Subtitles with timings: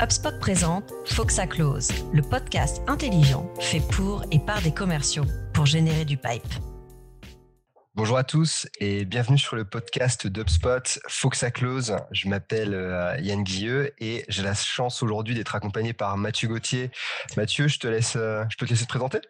[0.00, 5.26] HubSpot présente Faut que ça close, le podcast intelligent fait pour et par des commerciaux
[5.54, 6.42] pour générer du pipe.
[7.94, 11.94] Bonjour à tous et bienvenue sur le podcast d'UpSpot Faut que ça close.
[12.10, 16.90] Je m'appelle euh, Yann Guilleux et j'ai la chance aujourd'hui d'être accompagné par Mathieu Gauthier.
[17.36, 19.20] Mathieu, je te laisse, euh, je peux te laisser te présenter?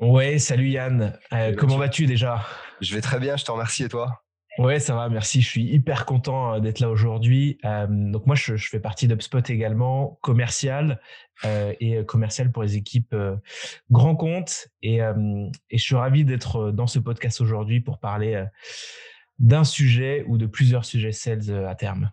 [0.00, 1.18] Ouais, salut Yann.
[1.32, 2.44] Euh, comment vas-tu déjà?
[2.82, 4.22] Je vais très bien, je te remercie et toi?
[4.58, 5.40] Ouais, ça va, merci.
[5.40, 7.58] Je suis hyper content euh, d'être là aujourd'hui.
[7.64, 11.00] Euh, donc moi, je, fais partie d'UpSpot également, commercial
[11.44, 13.14] euh, et commercial pour les équipes
[13.90, 14.68] grand compte.
[14.82, 15.00] Et,
[15.70, 18.44] je suis ravi d'être dans ce podcast aujourd'hui pour parler
[19.38, 22.10] d'un sujet ou de plusieurs sujets sales à terme.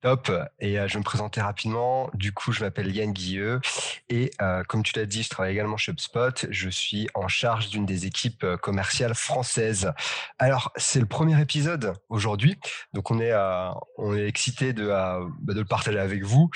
[0.00, 0.30] Top.
[0.60, 2.08] Et je vais me présenter rapidement.
[2.14, 3.60] Du coup, je m'appelle Yann Guilleux
[4.08, 4.30] et
[4.68, 6.46] comme tu l'as dit, je travaille également chez HubSpot.
[6.50, 9.92] Je suis en charge d'une des équipes commerciales françaises.
[10.38, 12.58] Alors, c'est le premier épisode aujourd'hui,
[12.92, 16.48] donc on est est excité de bah, de le partager avec vous.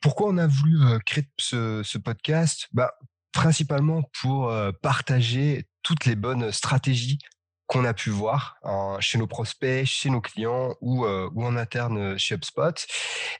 [0.00, 2.68] Pourquoi on a voulu créer ce, ce podcast?
[2.72, 2.94] Bah,
[3.32, 7.18] principalement pour partager toutes les bonnes stratégies
[7.66, 8.58] qu'on a pu voir
[9.00, 12.86] chez nos prospects, chez nos clients ou, euh, en interne euh, chez HubSpot,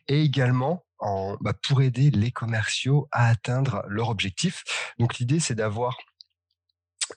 [0.09, 4.65] et également en, bah, pour aider les commerciaux à atteindre leur objectif.
[4.99, 5.97] Donc l'idée, c'est d'avoir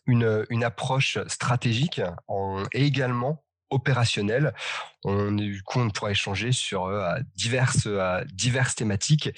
[0.05, 2.01] une, approche stratégique
[2.73, 4.53] et également opérationnel.
[5.05, 9.29] On, du coup, on pourra échanger sur euh, diverses, euh, diverses thématiques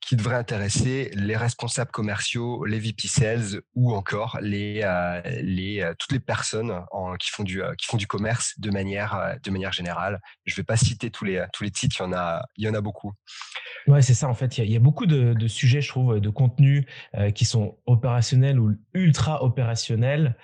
[0.00, 6.12] qui devraient intéresser les responsables commerciaux, les VP Sales ou encore les, euh, les, toutes
[6.12, 6.84] les personnes
[7.18, 10.20] qui, font du, qui font du commerce de manière, de manière générale.
[10.44, 12.64] Je ne vais pas citer tous les, tous les titres, il y en a, il
[12.64, 13.12] y en a beaucoup.
[13.86, 14.28] Ouais, c'est ça.
[14.28, 16.86] En fait, il y, a beaucoup de, sujets, je trouve, de contenu
[17.34, 20.36] qui sont opérationnels ou ultra opérationnels.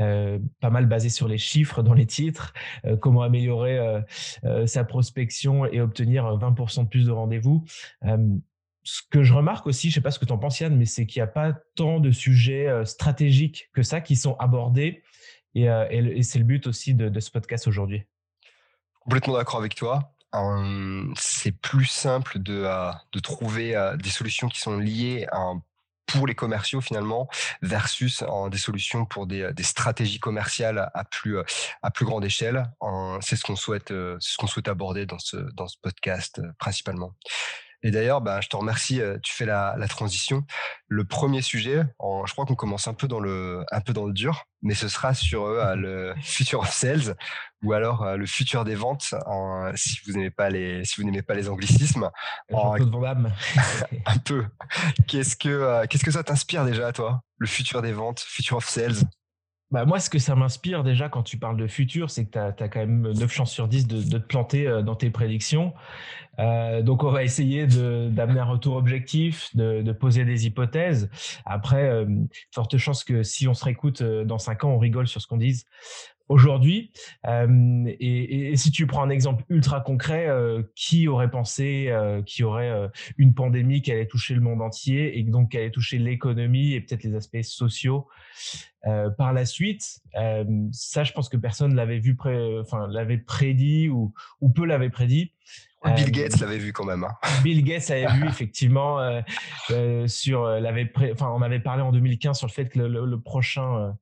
[0.00, 2.52] Euh, pas mal basé sur les chiffres dans les titres,
[2.84, 3.78] euh, comment améliorer
[4.44, 7.64] euh, sa prospection et obtenir 20% de plus de rendez-vous.
[8.82, 10.84] ce que je remarque aussi, je sais pas ce que tu en penses Yann, mais
[10.84, 15.02] c'est qu'il n'y a pas tant de sujets stratégiques que ça qui sont abordés
[15.54, 18.04] et, c'est le but aussi de, de ce podcast aujourd'hui.
[19.00, 20.12] Complètement d'accord avec toi
[21.16, 22.66] c'est plus simple de,
[23.12, 25.62] de trouver des solutions qui sont liées à un
[26.06, 27.28] pour les commerciaux finalement
[27.62, 31.38] versus en des solutions pour des, des, stratégies commerciales à plus
[31.82, 32.70] à plus grande échelle.
[33.20, 37.14] C'est ce qu'on souhaite ce qu'on souhaite aborder dans ce dans ce podcast principalement.
[37.82, 39.00] Et d'ailleurs, bah, je te remercie.
[39.22, 40.44] Tu fais la, la transition.
[40.88, 44.12] Le premier sujet, je crois qu'on commence un peu dans le un peu dans le
[44.12, 47.16] dur, mais ce sera sur le future of sales
[47.62, 49.14] ou alors le futur des ventes.
[49.74, 52.10] si vous n'aimez pas les si vous pas les anglicismes,
[52.52, 52.90] un peu de
[54.06, 54.44] un peu.
[55.06, 57.20] Qu'est-ce que qu'est-ce que ça t'inspire déjà à toi?
[57.38, 58.96] Le futur des ventes, future of sales?
[59.72, 62.38] Bah moi, ce que ça m'inspire déjà quand tu parles de futur, c'est que tu
[62.38, 65.74] as, quand même 9 chances sur 10 de, de te planter euh, dans tes prédictions.
[66.38, 71.10] Euh, donc, on va essayer d'amener un retour objectif, de, de, poser des hypothèses.
[71.44, 72.06] Après, euh,
[72.54, 75.26] forte chance que si on se réécoute euh, dans 5 ans, on rigole sur ce
[75.26, 75.64] qu'on dise
[76.28, 76.90] aujourd'hui.
[77.26, 82.22] Euh, et, et, si tu prends un exemple ultra concret, euh, qui aurait pensé euh,
[82.22, 82.88] qu'il y aurait euh,
[83.18, 86.80] une pandémie qui allait toucher le monde entier et donc qui allait toucher l'économie et
[86.80, 88.08] peut-être les aspects sociaux
[88.86, 90.00] euh, par la suite
[90.72, 94.90] Ça, je pense que personne l'avait vu, pré enfin l'avait prédit ou, ou peu l'avait
[94.90, 95.32] prédit.
[95.84, 97.04] Bill Gates l'avait vu quand même.
[97.04, 97.14] Hein.
[97.44, 98.98] Bill Gates avait vu effectivement
[100.06, 103.20] sur l'avait, enfin on avait parlé en 2015 sur le fait que le, le, le
[103.20, 103.94] prochain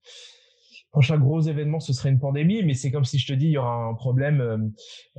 [0.95, 3.51] prochain gros événement, ce serait une pandémie, mais c'est comme si je te dis, il
[3.51, 4.59] y aura un problème euh,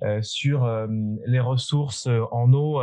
[0.03, 0.87] euh, sur euh,
[1.25, 2.81] les ressources en eau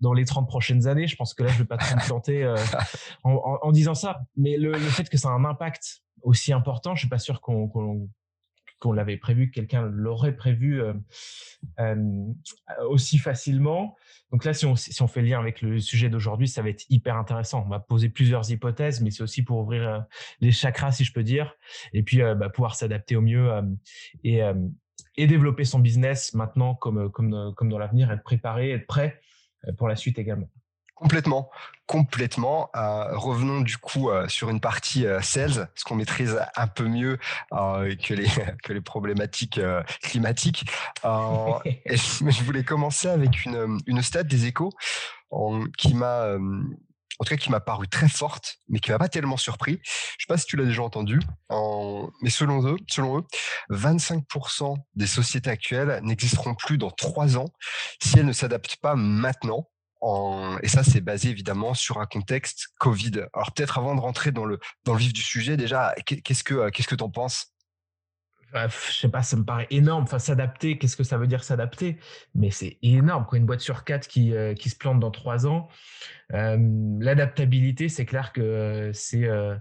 [0.00, 1.06] dans les 30 prochaines années.
[1.06, 2.54] Je pense que là, je vais pas trop me planter
[3.24, 4.22] en, disant ça.
[4.38, 8.08] Mais le, fait que ça a un impact aussi important, je suis pas sûr qu'on
[8.78, 10.92] qu'on l'avait prévu, que quelqu'un l'aurait prévu euh,
[11.80, 11.96] euh,
[12.88, 13.96] aussi facilement.
[14.30, 16.68] Donc là, si on, si on fait le lien avec le sujet d'aujourd'hui, ça va
[16.68, 17.64] être hyper intéressant.
[17.64, 20.00] On va poser plusieurs hypothèses, mais c'est aussi pour ouvrir euh,
[20.40, 21.54] les chakras, si je peux dire,
[21.92, 23.50] et puis bah, pouvoir s'adapter au mieux
[24.24, 24.40] et,
[25.16, 29.20] et développer son business maintenant comme, comme, comme dans l'avenir, être préparé, être prêt
[29.76, 30.50] pour la suite également.
[30.94, 31.50] Complètement,
[31.86, 32.70] complètement.
[32.76, 36.84] Euh, revenons du coup euh, sur une partie euh, sales, ce qu'on maîtrise un peu
[36.84, 37.18] mieux
[37.50, 38.28] que les
[38.62, 39.60] que les problématiques
[40.02, 40.66] climatiques.
[41.04, 44.70] et je, voulais commencer avec une une stat des échos
[45.76, 46.36] qui m'a
[47.20, 49.80] en tout cas qui m'a paru très forte, mais qui m'a pas tellement surpris.
[49.84, 51.20] Je sais pas si tu l'as déjà entendu,
[52.22, 53.24] mais selon eux, selon eux,
[53.70, 57.48] 25% des sociétés actuelles n'existeront plus dans trois ans
[58.00, 59.68] si elles ne s'adaptent pas maintenant
[60.62, 63.26] et ça, c'est basé évidemment sur un contexte Covid.
[63.32, 66.68] Alors peut-être avant de rentrer dans le, dans le vif du sujet, déjà, qu'est-ce que
[66.70, 67.53] qu'est-ce que penses?
[68.54, 70.04] Je sais pas, ça me paraît énorme.
[70.04, 71.98] Enfin, s'adapter, qu'est-ce que ça veut dire s'adapter?
[72.34, 73.38] Mais c'est énorme, quoi.
[73.38, 75.68] Une boîte sur quatre qui, euh, qui se plante dans trois ans.
[76.32, 76.56] Euh,
[77.00, 79.56] l'adaptabilité, c'est clair que c'est, euh,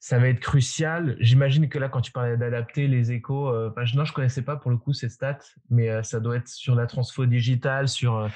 [0.00, 1.16] ça va être crucial.
[1.18, 4.70] J'imagine que là, quand tu parlais d'adapter les échos, enfin, non, je connaissais pas pour
[4.70, 5.38] le coup ces stats,
[5.70, 8.28] mais ça doit être sur la transfo digitale, sur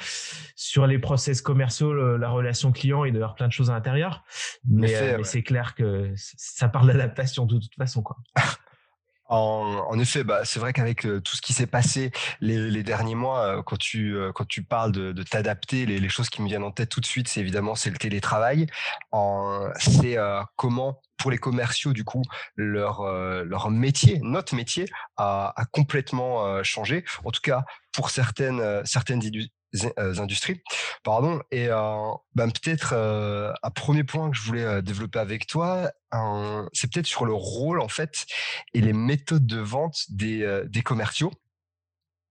[0.56, 3.04] sur les process commerciaux, la relation client.
[3.04, 4.24] Il doit y avoir plein de choses à l'intérieur.
[4.68, 8.16] Mais, mais c'est clair que ça parle d'adaptation de toute façon, quoi.
[9.30, 12.10] En, effet, bah, c'est vrai qu'avec euh, tout ce qui s'est passé
[12.40, 16.42] les, derniers mois, euh, quand tu euh, quand tu parles de, t'adapter, les, choses qui
[16.42, 18.66] me viennent en tête tout de suite, c'est évidemment c'est le télétravail.
[19.78, 20.16] c'est
[20.56, 22.22] comment pour les commerciaux du coup
[22.56, 23.02] leur
[23.44, 24.86] leur métier, notre métier
[25.16, 27.04] a, a complètement changé.
[27.24, 29.46] En tout cas pour certaines certaines euh,
[30.18, 30.62] industries.
[31.02, 31.40] Pardon.
[31.50, 35.90] Et euh, ben, peut-être euh, un premier point que je voulais développer avec toi,
[36.72, 38.26] c'est peut-être sur le rôle en fait
[38.74, 41.32] et les méthodes de vente des, des commerciaux.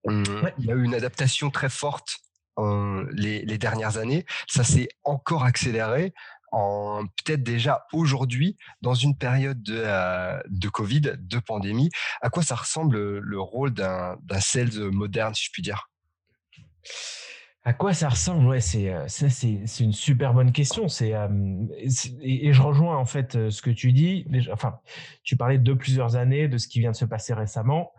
[0.06, 0.24] Hum,
[0.57, 2.19] il y a eu une adaptation très forte
[2.57, 4.25] les, les, dernières années.
[4.47, 6.13] Ça s'est encore accéléré
[6.51, 9.83] en peut-être déjà aujourd'hui dans une période de,
[10.50, 11.89] de Covid, de pandémie.
[12.21, 15.89] À quoi ça ressemble le rôle d'un sales moderne, si je puis dire?
[17.63, 18.45] À quoi ça ressemble?
[18.47, 20.88] Ouais, c'est euh, ça, c'est une super bonne question.
[20.88, 21.27] C'est euh,
[22.21, 24.25] et, je rejoins en fait euh, ce que tu dis.
[24.51, 24.79] Enfin,
[25.23, 27.91] tu parlais de plusieurs années, de ce qui vient de se passer récemment.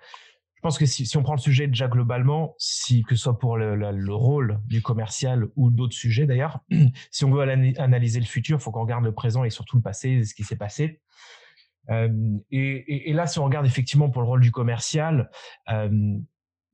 [0.56, 3.56] Je pense que si, on prend le sujet déjà globalement, si que ce soit pour
[3.56, 6.60] le, le, rôle du commercial ou d'autres sujets d'ailleurs,
[7.10, 7.40] si on veut
[7.78, 10.44] analyser le futur, il faut qu'on regarde le présent et surtout le passé, ce qui
[10.44, 11.00] s'est passé.
[12.50, 15.30] Et, là, si on regarde effectivement pour le rôle du commercial,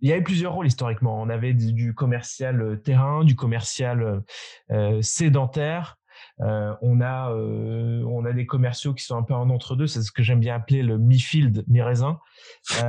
[0.01, 1.21] il y avait plusieurs rôles historiquement.
[1.21, 4.21] On avait du, commercial euh, terrain, du commercial euh,
[4.71, 5.99] euh sédentaire.
[6.41, 9.87] Euh, on a euh, on a des commerciaux qui sont un peu en entre deux.
[9.87, 12.19] C'est ce que j'aime bien appeler le mi-field, mi-raisin,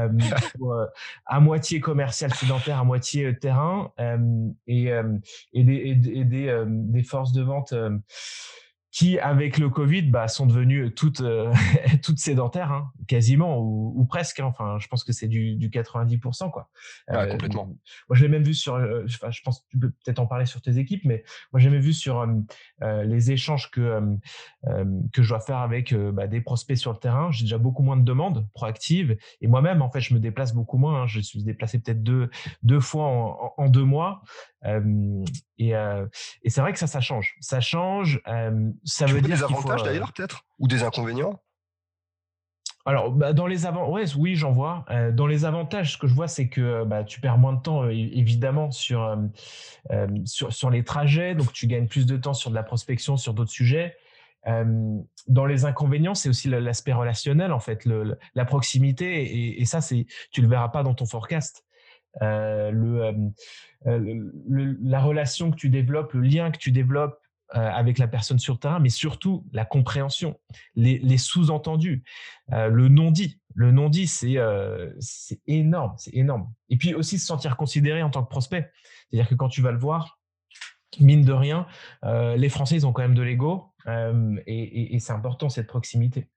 [1.26, 3.92] à moitié commercial sédentaire, à moitié terrain,
[4.68, 4.92] et,
[5.54, 5.76] et des,
[6.14, 7.74] et des, des forces de vente
[8.98, 11.54] qui, avec le Covid, bah, sont devenues toutes, euh,
[12.04, 14.40] toutes sédentaires, hein, quasiment, ou, ou presque.
[14.40, 14.46] Hein.
[14.46, 16.50] Enfin, je pense que c'est du, du 90%.
[16.50, 16.68] Quoi.
[17.12, 17.66] Euh, complètement.
[17.68, 17.78] Moi,
[18.14, 20.48] je l'ai même vu sur, euh, enfin, je pense que tu peux peut-être en parler
[20.48, 21.24] sur tes équipes, mais
[21.54, 22.28] moi, j'ai même vu sur
[22.82, 24.02] les échanges que,
[25.14, 27.30] que je dois faire avec bah, des prospects sur le terrain.
[27.30, 29.16] J'ai déjà beaucoup moins de demandes proactives.
[29.42, 31.04] Et moi-même, en fait, je me déplace beaucoup moins.
[31.04, 31.08] Hein.
[31.08, 32.32] Je suis déplacé peut-être deux,
[32.64, 34.24] deux fois en, en, deux mois.
[35.58, 37.36] Et, et c'est vrai que ça, ça change.
[37.40, 38.22] Ça change
[38.84, 40.46] ça veut dire des avantages d'ailleurs peut-être?
[40.60, 41.40] Ou des inconvénients?
[42.86, 44.86] Alors, bah, dans les avant, ouais, oui, j'en vois.
[44.90, 47.62] Euh, dans les avantages, ce que je vois, c'est que bah, tu perds moins de
[47.62, 49.04] temps, euh, évidemment, sur,
[49.92, 51.36] euh, sur, sur les trajets.
[51.36, 53.98] Donc, tu gagnes plus de temps sur de la prospection, sur d'autres sujets.
[55.28, 59.24] dans les inconvénients, c'est aussi l'aspect relationnel, en fait, le, la proximité.
[59.24, 61.66] Et, et ça, c'est, tu le verras pas dans ton forecast.
[62.22, 63.32] Le,
[63.86, 67.20] le, la relation que tu développes, le lien que tu développes
[67.56, 70.38] euh, avec la personne sur le terrain, mais surtout la compréhension,
[70.76, 72.04] les, sous-entendus,
[72.52, 73.40] euh, le non-dit.
[73.56, 74.92] Le non-dit, c'est euh,
[75.48, 76.52] énorme, c'est énorme.
[76.68, 78.70] Et puis aussi se sentir considéré en tant que prospect.
[79.10, 80.20] C'est-à-dire que quand tu vas le voir,
[81.00, 81.68] mine de rien,
[82.04, 83.74] les Français, ils ont quand même de l'ego.
[83.88, 86.28] Euh, et, c'est important cette proximité.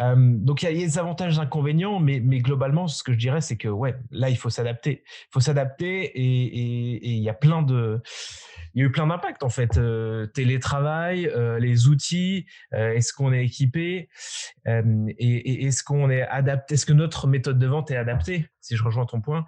[0.00, 3.18] Euh, donc il y, a des avantages, et inconvénients, mais, mais globalement, ce que je
[3.18, 5.02] dirais, c'est que ouais, là, il faut s'adapter.
[5.06, 8.00] Il faut s'adapter et il y a plein de
[8.74, 9.78] il y a eu plein d'impacts en fait.
[9.78, 14.08] Euh, télétravail, euh, les outils, est-ce qu'on est équipé
[14.66, 14.72] et,
[15.18, 18.84] et est-ce qu'on est adapté Est-ce que notre méthode de vente est adaptée Si je
[18.84, 19.46] rejoins ton point,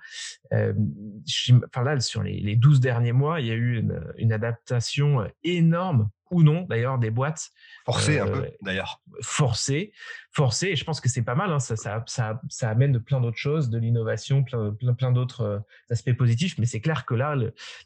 [0.51, 5.29] enfin là sur les, les 12 derniers mois, il y a eu une, une adaptation
[5.45, 7.51] énorme ou non d'ailleurs des boîtes
[7.85, 9.93] forcées un peu d'ailleurs forcées
[10.33, 13.21] forcées et je pense que c'est pas mal hein, ça, ça, ça, ça, amène plein
[13.21, 15.59] d'autres choses de l'innovation plein plein, plein d'autres euh,
[15.91, 16.59] aspects positifs.
[16.59, 17.35] Mais c'est clair que là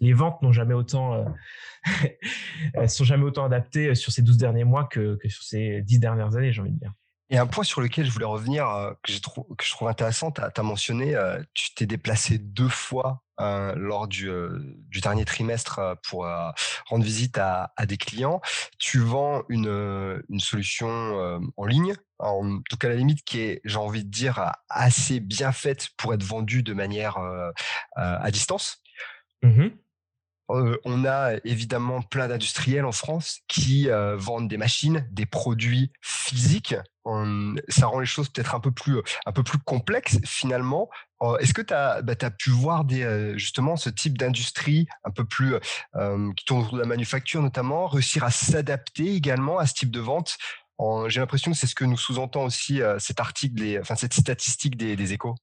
[0.00, 4.84] les ventes n'ont jamais autant euh, sont jamais autant adaptées sur ces 12 derniers mois
[4.84, 6.92] que, que sur ces 10 dernières années j'ai envie de dire
[7.30, 8.66] et un point sur lequel je voulais revenir,
[9.02, 9.12] que,
[9.56, 11.16] que je trouve intéressant, tu as, mentionné,
[11.54, 14.30] tu t'es déplacé deux fois lors du,
[14.88, 16.26] du, dernier trimestre pour
[16.86, 18.40] rendre visite à, des clients.
[18.78, 23.78] Tu vends une, solution en ligne, en tout cas à la limite qui est, j'ai
[23.78, 27.16] envie de dire, assez bien faite pour être vendue de manière
[27.96, 28.82] à distance.
[30.48, 36.74] Mmh on a évidemment plein d'industriels en France qui vendent des machines, des produits physiques
[37.68, 40.88] ça rend les choses peut-être un peu plus un peu plus complexes finalement.
[41.40, 45.54] Est-ce que tu as, bah, pu voir des, justement ce type d'industrie un peu plus
[46.36, 50.00] qui tourne autour de la manufacture notamment, réussir à s'adapter également à ce type de
[50.00, 50.36] vente?
[51.08, 55.12] J'ai l'impression que c'est ce que nous sous-entend aussi cet article, enfin cette statistique des,
[55.12, 55.34] échos.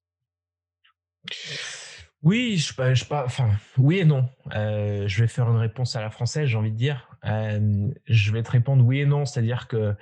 [2.21, 4.29] Oui, je, je, enfin, oui et non.
[4.53, 7.07] Euh, je vais faire une réponse à la française, j'ai envie de dire.
[7.25, 9.95] Euh, je vais te répondre oui et non, c'est-à-dire que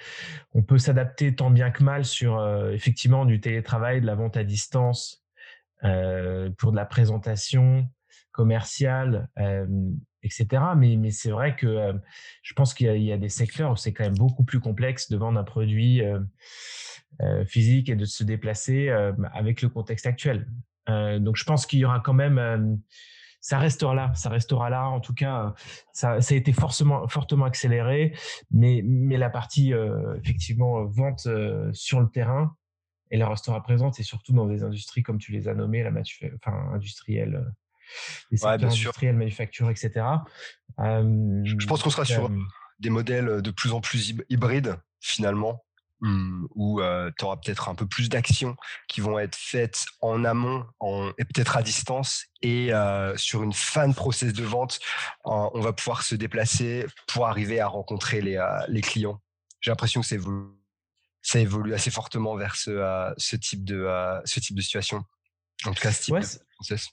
[0.54, 4.36] on peut s'adapter tant bien que mal sur euh, effectivement du télétravail, de la vente
[4.36, 5.24] à distance,
[5.82, 7.88] pour de la présentation
[8.32, 9.30] commerciale,
[10.24, 10.48] etc.
[10.76, 11.94] Mais, mais c'est vrai que
[12.42, 15.18] je pense qu'il y, a des secteurs où c'est quand même beaucoup plus complexe de
[15.18, 16.02] vendre un produit
[17.46, 18.90] physique et de se déplacer
[19.34, 20.48] avec le contexte actuel.
[20.90, 22.76] Euh, donc je pense qu'il y aura quand même, euh,
[23.42, 24.88] ça restera là, ça restera là.
[24.88, 25.54] En tout cas,
[25.94, 28.16] ça, ça a été forcément, fortement accéléré,
[28.52, 31.28] mais, mais la partie euh, effectivement vente
[31.74, 32.56] sur le terrain,
[33.10, 36.72] elle restera présente et surtout dans des industries comme tu les as nommées, la enfin
[36.74, 37.46] industrielle,
[38.32, 40.06] les secteurs industriels, manufacture, etc.
[40.78, 42.30] je pense qu'on sera sur
[42.80, 45.64] des modèles de plus en plus hybrides finalement
[46.00, 46.80] Mmh, où
[47.18, 48.56] tu auras peut-être un peu plus d'actions
[48.88, 52.70] qui vont être faites en amont en, et peut-être à distance et
[53.16, 54.80] sur une fin de process de vente,
[55.26, 59.20] on va pouvoir se déplacer pour arriver à rencontrer les, les clients.
[59.60, 60.52] J'ai l'impression que ça évolue,
[61.24, 63.88] ça évolue assez fortement vers ce, ce, type de,
[64.24, 65.04] ce type de situation.
[65.66, 66.26] En tout cas, ce type de
[66.56, 66.90] process.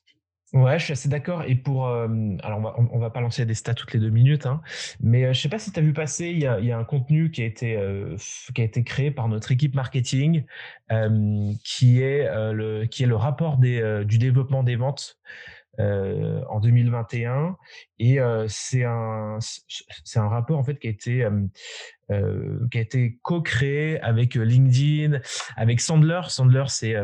[0.52, 1.42] Ouais, je suis assez d'accord.
[1.42, 2.06] Et pour, euh,
[2.44, 4.62] alors on va, va pas lancer des stats toutes les deux minutes, hein,
[5.00, 6.78] mais euh, je sais pas si tu as vu passer, il y a, y a
[6.78, 8.16] un contenu qui a été euh,
[8.54, 10.44] qui a été créé par notre équipe marketing,
[11.64, 17.56] qui est le qui est le rapport des, du développement des ventes euh, en 2021
[17.98, 19.38] et euh, c'est un
[20.16, 21.28] un rapport en fait qui a été
[22.10, 25.20] euh, qui été co-créé avec LinkedIn,
[25.56, 26.20] avec Sandler.
[26.28, 26.94] Sandler, c'est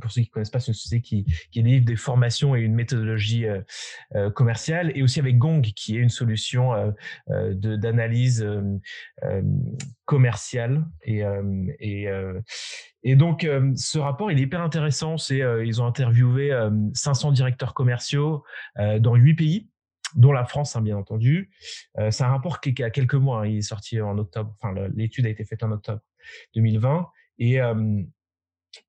[0.00, 2.74] pour ceux qui connaissent pas, c'est une société qui qui délivre des formations et une
[2.74, 3.44] méthodologie
[4.34, 6.72] commerciale, et aussi avec Gong, qui est une solution
[7.28, 8.46] de d'analyse
[10.06, 10.84] commerciale.
[11.04, 11.22] Et
[13.04, 15.18] et donc, euh, ce rapport, il est hyper intéressant.
[15.18, 16.52] C'est, euh, ils ont interviewé
[16.94, 18.44] 500 euh, directeurs commerciaux
[18.76, 19.68] dans huit pays,
[20.14, 21.50] dont la France, hein, bien entendu.
[22.10, 23.42] c'est un rapport qui, qui, a quelques mois.
[23.42, 23.46] Hein.
[23.46, 24.54] il est sorti en octobre.
[24.60, 26.00] Enfin, l'étude a été faite en octobre
[26.54, 27.08] 2020.
[27.38, 27.58] Et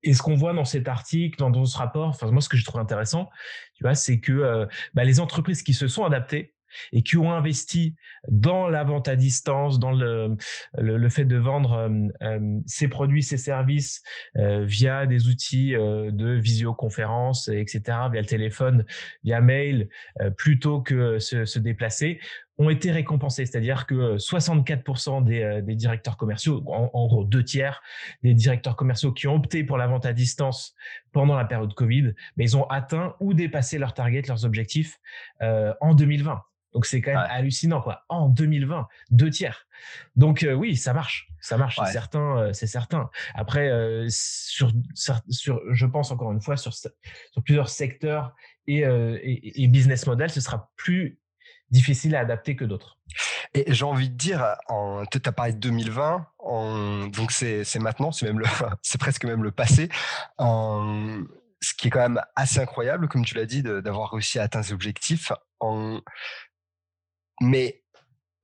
[0.01, 2.63] et ce qu'on voit dans cet article, dans, ce rapport, enfin moi ce que je
[2.63, 3.29] trouve intéressant,
[3.75, 6.53] tu vois, c'est que bah, les entreprises qui se sont adaptées
[6.92, 7.96] et qui ont investi
[8.27, 10.36] dans la vente à distance, dans le,
[10.77, 11.89] le, fait de vendre euh,
[12.22, 14.01] euh, ces produits, ces services
[14.38, 18.86] euh, via des outils de visioconférence, etc., via le téléphone,
[19.24, 19.89] via mail,
[20.38, 22.20] plutôt que se, se déplacer,
[22.58, 23.46] ont été récompensés.
[23.46, 27.82] C'est-à-dire que 64% des, des, directeurs commerciaux, en, gros deux tiers
[28.22, 30.75] des directeurs commerciaux qui ont opté pour la vente à distance
[31.12, 35.00] pendant la période Covid, mais ils ont atteint ou dépassé leurs targets, leurs objectifs
[35.42, 36.42] euh, en 2020.
[36.74, 38.03] Donc c'est quand même hallucinant quoi.
[38.10, 39.68] En 2020, deux tiers.
[40.15, 43.10] Donc euh, oui, ça marche, ça marche, c'est certain, euh, c'est certain.
[43.36, 46.92] Après euh, sur, sur, je pense encore une fois sur sur
[47.44, 48.34] plusieurs secteurs
[48.68, 51.20] et, et, business model, ce sera plus
[51.70, 52.98] difficile à adapter que d'autres.
[53.53, 54.56] Et j'ai envie de dire,
[55.12, 58.46] tu as parlé de 2020, en, donc c'est maintenant, c'est même le,
[58.82, 59.89] c'est presque même le passé.
[60.38, 61.24] En,
[61.63, 64.65] ce qui est quand même assez incroyable, comme tu l'as dit, d'avoir réussi à atteindre
[64.65, 65.32] ces objectifs.
[65.60, 66.01] En,
[67.42, 67.84] mais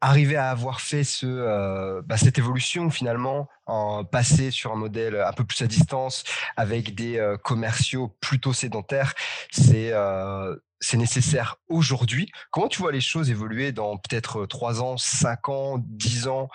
[0.02, 5.16] arriver à avoir fait ce, euh, bah, cette évolution finalement, en passer sur un modèle
[5.16, 6.24] un peu plus à distance
[6.56, 9.14] avec des euh, commerciaux plutôt sédentaires,
[9.52, 12.32] c'est euh, c'est nécessaire aujourd'hui.
[12.52, 16.48] Comment tu vois les choses évoluer dans peut-être 3 ans, 5 ans, 10 ans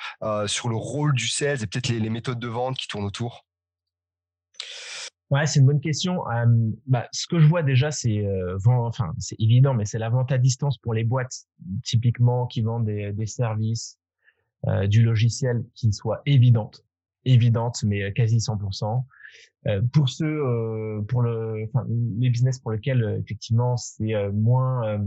[0.47, 3.45] sur le rôle du sales et peut-être les méthodes de vente qui tournent autour?
[5.35, 6.23] Ouais, c'est une bonne question.
[6.87, 10.31] bah, ce que je vois déjà, c'est euh, enfin, c'est évident, mais c'est la vente
[10.31, 11.49] à distance pour les boîtes,
[11.83, 13.99] typiquement qui vendent des, des services,
[14.69, 16.85] euh, du logiciel qui soit évidente,
[17.25, 19.05] évidente, mais quasi 100%.
[19.67, 21.69] Euh, pour ceux, euh, pour le,
[22.21, 25.05] les business pour lesquels effectivement c'est moins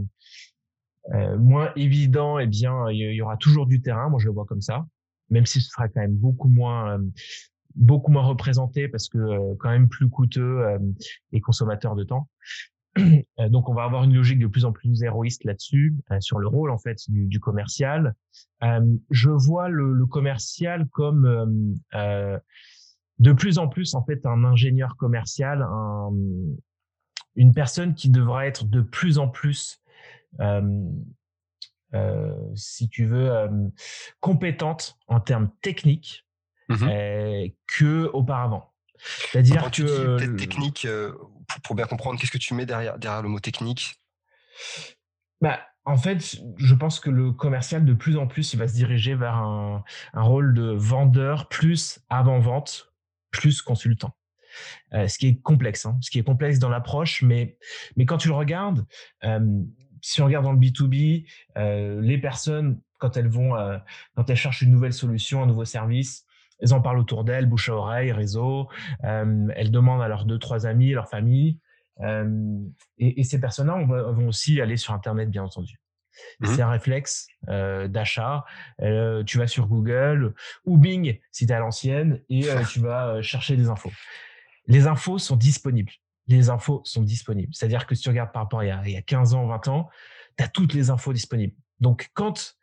[1.38, 4.10] moins évident, eh bien, il y, aura toujours du terrain.
[4.10, 4.84] Moi, je le vois comme ça,
[5.30, 7.00] même si ce sera quand même beaucoup moins
[7.74, 10.78] beaucoup moins représenté parce que euh, quand même plus coûteux euh,
[11.32, 12.28] et consommateur de temps.
[13.38, 16.48] Euh, donc on va avoir une logique de plus en plus héroïste là-dessus sur le
[16.48, 18.16] rôle en fait du, commercial.
[19.10, 26.10] je vois le, commercial comme de plus en plus en fait un ingénieur commercial, un,
[27.36, 29.80] une personne qui devra être de plus en plus
[32.56, 33.30] si tu veux,
[34.18, 36.26] compétente en termes techniques,
[36.68, 38.72] Mmh que auparavant.
[39.30, 40.86] C'est-à-dire que tu dis technique,
[41.62, 43.94] pour, bien comprendre, qu'est-ce que tu mets derrière, derrière le mot technique?
[45.40, 48.74] Bah, en fait, je pense que le commercial, de plus en plus, il va se
[48.74, 52.92] diriger vers un, un rôle de vendeur plus avant-vente,
[53.30, 54.14] plus consultant.
[54.92, 57.56] ce qui est complexe, hein, ce qui est complexe dans l'approche, mais,
[57.96, 58.84] mais quand tu le regardes,
[60.02, 61.26] si on regarde dans le B2B,
[62.02, 63.54] les personnes, quand elles vont,
[64.16, 66.26] quand elles cherchent une nouvelle solution, un nouveau service,
[66.60, 68.68] elles en parlent autour d'elles, bouche à oreille, réseau.
[69.02, 71.58] elles demandent à leurs deux, trois amis, leur famille.
[72.00, 75.80] Et, et, ces personnes-là vont aussi aller sur Internet, bien entendu.
[76.40, 78.44] Mmh c'est un réflexe euh, d'achat.
[78.80, 80.34] Euh, tu vas sur Google
[80.64, 83.92] ou Bing si tu es à l'ancienne et euh, tu vas chercher des infos.
[84.66, 85.92] Les infos sont disponibles.
[86.26, 87.54] Les infos sont disponibles.
[87.54, 89.34] C'est-à-dire que si tu regardes par rapport à il y a, il y a 15
[89.34, 89.88] ans, 20 ans,
[90.36, 91.54] tu as toutes les infos disponibles.
[91.80, 92.56] Donc, quand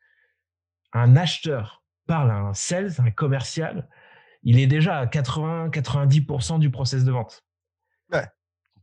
[0.93, 3.87] un acheteur parle à un sales, un commercial,
[4.45, 7.43] il est déjà à 80-90% du process de vente.
[8.13, 8.25] Ouais.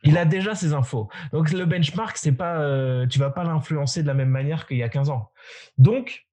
[0.03, 1.09] Il a déjà ses infos.
[1.33, 4.77] Donc le benchmark, c'est pas, euh, tu vas pas l'influencer de la même manière qu'il
[4.77, 5.31] y a 15 ans.
[5.79, 6.27] Donc,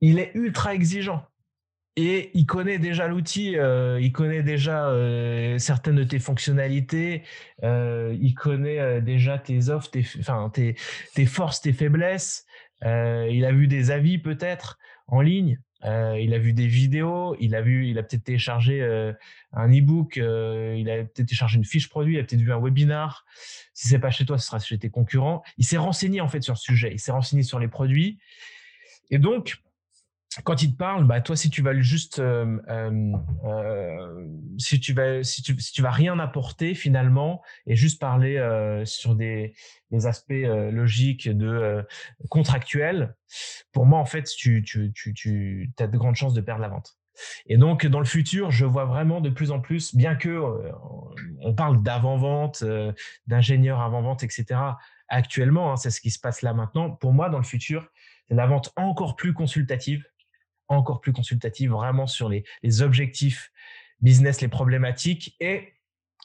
[0.00, 1.26] il est ultra exigeant.
[1.98, 7.22] Et il connaît déjà l'outil, euh, il connaît déjà euh, certaines de tes fonctionnalités,
[7.62, 10.76] il connaît déjà tes offres, tes, enfin, tes,
[11.14, 12.44] tes forces, tes faiblesses.
[12.82, 14.78] il a vu des avis peut-être
[15.08, 15.58] en ligne.
[15.84, 19.12] Euh, il a vu des vidéos, il a vu, il a peut-être téléchargé euh,
[19.52, 22.60] un e-book, euh, il a peut-être téléchargé une fiche produit, il a peut-être vu un
[22.60, 23.24] webinar.
[23.74, 25.42] Si c'est pas chez toi, ce sera chez tes concurrents.
[25.58, 28.18] Il s'est renseigné en fait sur ce sujet, il s'est renseigné sur les produits.
[29.10, 29.58] Et donc,
[30.44, 33.12] quand il te parle, bah toi si tu vas juste, euh, euh,
[33.44, 34.28] euh,
[34.58, 38.36] si tu vas, si tu, vas rien apporter finalement et juste parler
[38.84, 39.54] sur des,
[40.04, 40.32] aspects
[40.72, 41.84] logiques de
[42.28, 43.14] contractuels,
[43.72, 46.68] pour moi en fait tu, tu, tu, tu as de grandes chances de perdre la
[46.68, 46.98] vente.
[47.46, 50.38] Et donc dans le futur, je vois vraiment de plus en plus, bien que
[51.40, 52.62] on parle d'avant vente,
[53.26, 54.60] d'ingénieur avant vente, etc.
[55.08, 56.90] Actuellement, hein, c'est ce qui se passe là maintenant.
[56.90, 57.88] Pour moi, dans le futur,
[58.28, 60.04] c'est la vente encore plus consultative
[60.68, 62.44] encore plus consultative, vraiment sur les,
[62.82, 63.52] objectifs
[64.00, 65.72] business, les problématiques et,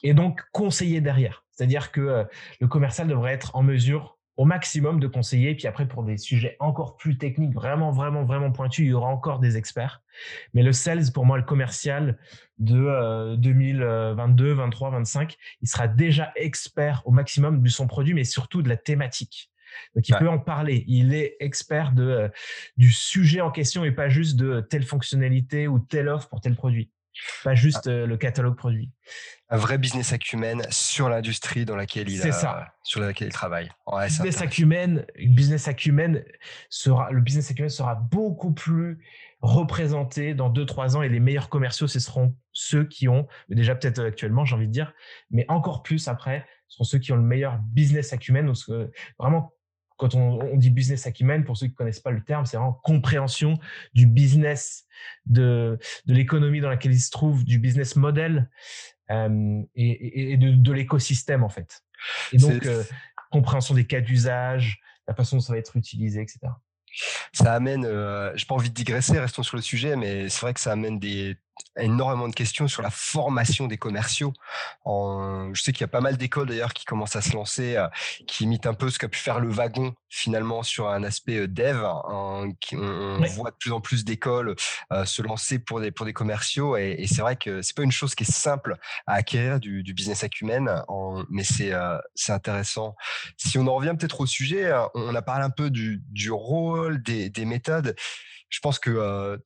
[0.02, 1.44] et donc conseiller derrière.
[1.50, 2.24] C'est-à-dire que euh,
[2.60, 5.54] le commercial devrait être en mesure au maximum de conseiller.
[5.54, 9.08] Puis après, pour des sujets encore plus techniques, vraiment, vraiment, vraiment pointus, il y aura
[9.08, 10.02] encore des experts.
[10.54, 12.18] Mais le sales, pour moi, le commercial
[12.58, 18.62] de 2022, 23, 25, il sera déjà expert au maximum de son produit, mais surtout
[18.62, 19.51] de la thématique.
[19.94, 20.84] Donc, il peut en parler.
[20.86, 22.28] Il est expert de, euh,
[22.76, 26.54] du sujet en question et pas juste de telle fonctionnalité ou telle offre pour tel
[26.54, 26.90] produit.
[27.44, 27.90] Pas juste ah.
[27.90, 28.90] euh, le catalogue produit.
[29.50, 32.72] Un vrai business acumen sur l'industrie dans laquelle il ça.
[32.82, 33.70] sur laquelle il travaille.
[34.08, 36.24] business acumen, business acumen
[36.70, 38.98] sera, le business acumen sera beaucoup plus
[39.42, 44.02] représenté dans 2-3 ans et les meilleurs commerciaux, ce seront ceux qui ont, déjà peut-être
[44.02, 44.94] actuellement, j'ai envie de dire,
[45.30, 48.54] mais encore plus après, ce seront ceux qui ont le meilleur business acumen, ou
[49.18, 49.52] vraiment
[50.02, 52.72] quand on, dit business acumen, pour ceux qui ne connaissent pas le terme, c'est vraiment
[52.72, 53.56] compréhension
[53.94, 54.86] du business,
[55.26, 58.50] de, de l'économie dans laquelle il se trouve, du business model
[59.12, 61.84] euh, et, de, l'écosystème en fait.
[62.32, 62.82] Et donc, euh,
[63.30, 66.40] compréhension des cas d'usage, la façon dont ça va être utilisé, etc.
[67.32, 70.52] Ça amène, euh, j'ai pas envie de digresser, restons sur le sujet, mais c'est vrai
[70.52, 71.36] que ça amène des
[71.76, 74.32] énormément de questions sur la formation des commerciaux.
[74.84, 77.76] En, je sais qu'il y a pas mal d'écoles d'ailleurs qui commencent à se lancer,
[77.76, 77.88] euh,
[78.26, 81.48] qui imitent un peu ce qu'a pu faire le wagon finalement sur un aspect euh,
[81.48, 81.82] dev.
[82.08, 82.54] on,
[83.34, 84.54] voit de plus en plus d'écoles
[84.92, 87.92] euh, se lancer pour des pour des commerciaux et, c'est vrai que c'est pas une
[87.92, 91.72] chose qui est simple à acquérir du, business acumen, en, mais c'est
[92.14, 92.94] c'est intéressant.
[93.36, 97.02] Si on en revient peut-être au sujet, on a parlé un peu du, du rôle
[97.02, 97.94] des, des méthodes.
[98.48, 99.40] Je pense que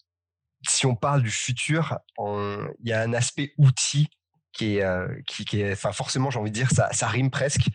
[0.68, 4.08] si on parle du futur, il y a un aspect outil
[4.56, 7.68] qui est, euh, qui, est, enfin forcément, j'ai envie de dire, ça, rime presque.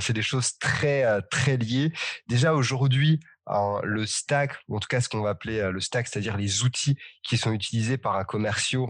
[0.00, 1.92] C'est des choses très, euh, très liées.
[2.26, 6.08] Déjà aujourd'hui, le stack, ou en tout cas ce qu'on va appeler euh, le stack,
[6.08, 8.86] c'est-à-dire les outils qui sont utilisés par un commercial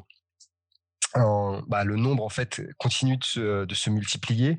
[1.15, 4.59] bah, le nombre en fait continue de se, de se multiplier.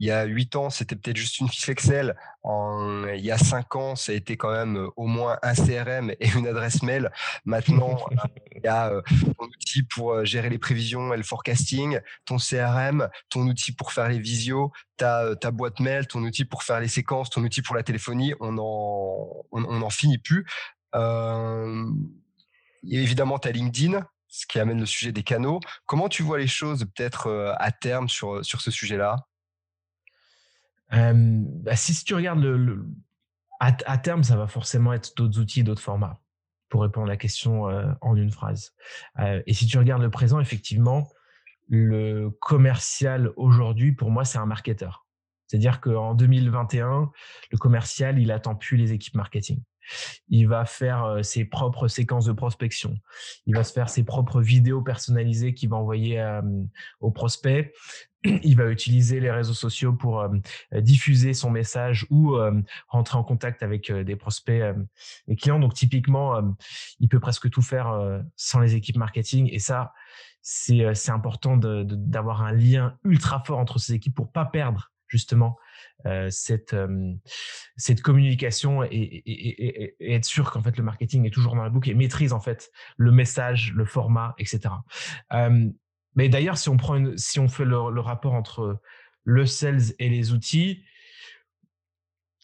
[0.00, 2.16] Il y a huit ans, c'était peut-être juste une fiche Excel.
[2.42, 6.10] En, il y a cinq ans, ça a été quand même au moins un CRM
[6.20, 7.10] et une adresse mail.
[7.44, 7.98] Maintenant,
[8.56, 8.90] il y a
[9.38, 14.08] ton outil pour gérer les prévisions et le forecasting, ton CRM, ton outil pour faire
[14.08, 17.76] les visios, ta, ta boîte mail, ton outil pour faire les séquences, ton outil pour
[17.76, 18.34] la téléphonie.
[18.40, 20.44] On en, on, en finit plus.
[20.94, 21.84] Euh,
[22.88, 25.60] évidemment, tu as LinkedIn ce qui amène le sujet des canaux.
[25.86, 29.28] Comment tu vois les choses peut-être euh, à terme sur, sur ce sujet-là?
[30.94, 32.86] Bah, si, tu regardes le,
[33.60, 36.20] À, terme, ça va forcément être d'autres outils, d'autres formats
[36.68, 38.74] pour répondre à la question euh, en une phrase.
[39.20, 41.08] Euh, et si tu regardes le présent, effectivement,
[41.68, 45.06] le commercial aujourd'hui, pour moi, c'est un marketeur.
[45.46, 47.12] C'est-à-dire qu'en 2021,
[47.52, 49.62] le commercial, il attend plus les équipes marketing.
[50.28, 52.96] il va faire ses propres séquences de prospection,
[53.46, 56.40] il va se faire ses propres vidéos personnalisées qu'il va envoyer
[57.00, 57.72] aux prospects,
[58.42, 60.26] il va utiliser les réseaux sociaux pour
[60.72, 62.36] diffuser son message ou
[62.88, 64.62] rentrer en contact avec des prospects
[65.28, 65.58] et clients.
[65.58, 66.56] Donc typiquement,
[67.00, 69.92] il peut presque tout faire sans les équipes marketing et ça,
[70.42, 75.56] c'est important d'avoir un lien ultra fort entre ces équipes pour pas perdre justement
[76.28, 76.72] cette
[78.02, 82.32] communication et, être sûr qu'en fait le marketing est toujours dans la boucle et maîtrise
[82.32, 84.74] en fait le message, le format, etc.
[86.14, 88.80] mais d'ailleurs, si on prend si on fait le, rapport entre
[89.24, 90.84] le sales et les outils,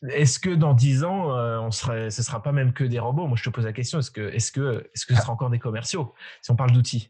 [0.09, 3.27] est-ce que dans dix ans, euh, on serait, ce sera pas même que des robots?
[3.27, 5.51] Moi, je te pose la question est-ce que, est-ce que, est-ce que ce sera encore
[5.51, 7.07] des commerciaux si on parle d'outils?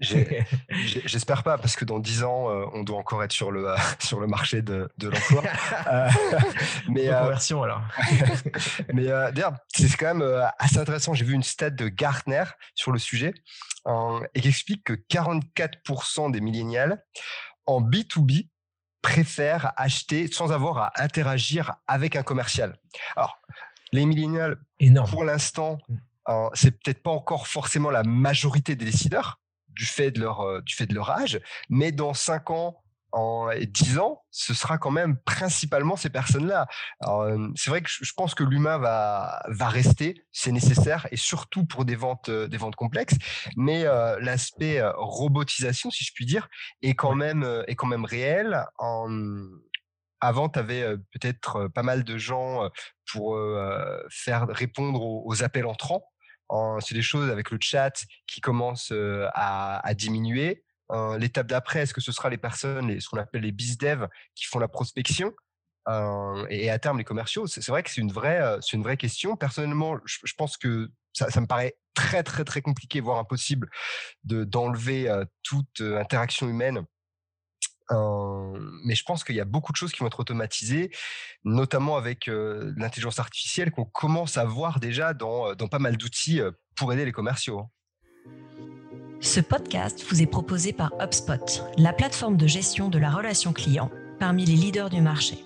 [1.07, 4.19] J'espère pas, parce que dans dix ans, euh, on doit encore être sur le sur
[4.19, 5.43] le marché de, de l'emploi.
[5.87, 6.09] euh,
[6.89, 7.83] mais conversion alors.
[8.93, 11.15] mais d'ailleurs, c'est quand même assez intéressant.
[11.15, 13.35] J'ai vu une stat de Gartner sur le sujet
[14.35, 17.03] et qui explique que 44% des millénials
[17.67, 18.49] en B2B
[19.03, 22.77] préfèrent acheter sans avoir à interagir avec un commercial.
[23.17, 23.41] Alors,
[23.93, 24.59] les millénials,
[25.11, 25.79] pour l'instant,
[26.29, 30.61] euh, c'est peut-être pas encore forcément la majorité des décideurs du fait de leur, euh,
[30.63, 34.91] du fait de leur âge, mais dans cinq ans, en 10 ans, ce sera quand
[34.91, 36.67] même principalement ces personnes-là.
[37.57, 41.85] C'est vrai que je pense que l'humain va, va rester, c'est nécessaire, et surtout pour
[41.85, 43.17] des ventes, des ventes complexes.
[43.57, 43.85] Mais
[44.21, 46.49] l'aspect robotisation, si je puis dire,
[46.83, 48.65] est quand même, est quand même réel.
[48.79, 49.09] En,
[50.21, 52.69] avant, tu avais peut-être pas mal de gens
[53.13, 53.39] pour
[54.11, 56.05] faire répondre aux, appels entrants.
[56.81, 57.93] C'est des choses avec le chat
[58.27, 58.93] qui commencent
[59.35, 60.65] à, à diminuer.
[60.93, 64.45] Euh, l'étape d'après, est-ce que ce sera les personnes, ce qu'on appelle les dev qui
[64.47, 65.33] font la prospection
[65.89, 67.47] euh, et, à terme les commerciaux?
[67.47, 69.37] C'est vrai que c'est une vraie, euh, c'est une vraie question.
[69.37, 73.69] Personnellement, je, pense que ça, me paraît très très très compliqué, voire impossible,
[74.25, 76.85] de d'enlever toute interaction humaine.
[77.91, 80.91] mais je pense qu'il y a beaucoup de choses qui vont être automatisées,
[81.45, 86.41] notamment avec l'intelligence artificielle qu'on commence à voir déjà dans, dans pas mal d'outils
[86.77, 87.69] pour aider les commerciaux.
[89.23, 93.91] Ce podcast vous est proposé par HubSpot, la plateforme de gestion de la relation client
[94.19, 95.45] parmi les leaders du marché.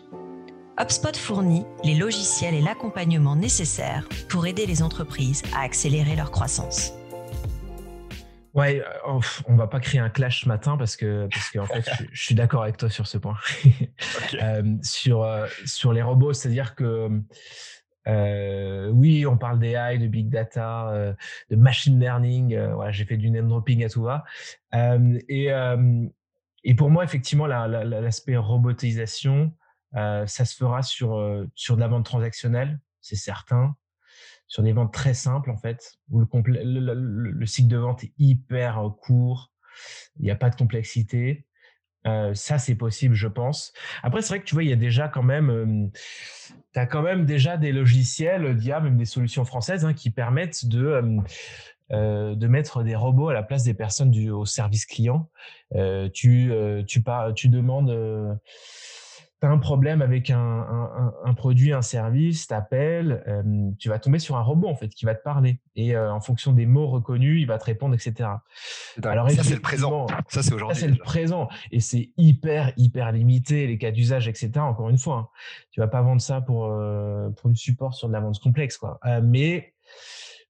[0.80, 6.92] HubSpot fournit les logiciels et l'accompagnement nécessaires pour aider les entreprises à accélérer leur croissance.
[8.54, 11.84] Ouais, euh, on va pas créer un clash ce matin parce que parce qu'en fait,
[12.12, 13.37] je, suis d'accord avec toi sur ce point.
[14.42, 17.08] Euh, sur euh, sur les robots, c'est-à-dire que
[18.07, 21.14] euh, oui, on parle d'AI, de big data, euh,
[21.51, 22.55] de machine learning.
[22.55, 24.25] Euh, voilà, j'ai fait du name dropping à tout va.
[25.29, 25.51] et,
[26.64, 29.53] et pour moi, effectivement, l'aspect robotisation,
[29.93, 33.77] ça se fera sur sur de la vente transactionnelle, c'est certain,
[34.47, 36.95] sur des ventes très simples en fait, où le, le,
[37.31, 39.53] le cycle de vente est hyper court,
[40.19, 41.47] il n'y a pas de complexité.
[42.07, 43.73] Euh, ça, c'est possible, je pense.
[44.03, 45.87] Après, c'est vrai que tu vois, il y a déjà quand même, euh,
[46.73, 50.67] tu as quand même déjà des logiciels d'IA, même des solutions françaises, hein, qui permettent
[50.67, 51.01] de,
[51.93, 55.31] euh, de mettre des robots à la place des personnes au service client.
[56.12, 56.53] tu,
[56.87, 58.38] tu, pas, tu demandes
[59.44, 64.68] un problème avec un, produit, un service, t'appelles, euh, tu vas tomber sur un robot
[64.68, 67.59] en fait qui va te parler et euh, en fonction des mots reconnus, il va
[67.59, 68.30] te répondre, etc.
[69.02, 70.78] Alors ça c'est le présent, ça c'est aujourd'hui.
[70.78, 74.50] c'est le présent et c'est hyper hyper limité les cas d'usage, etc.
[74.57, 75.28] Encore une fois, hein.
[75.70, 78.76] tu vas pas vendre ça pour euh, pour du support sur de la vente complexe
[78.76, 78.98] quoi.
[79.22, 79.74] mais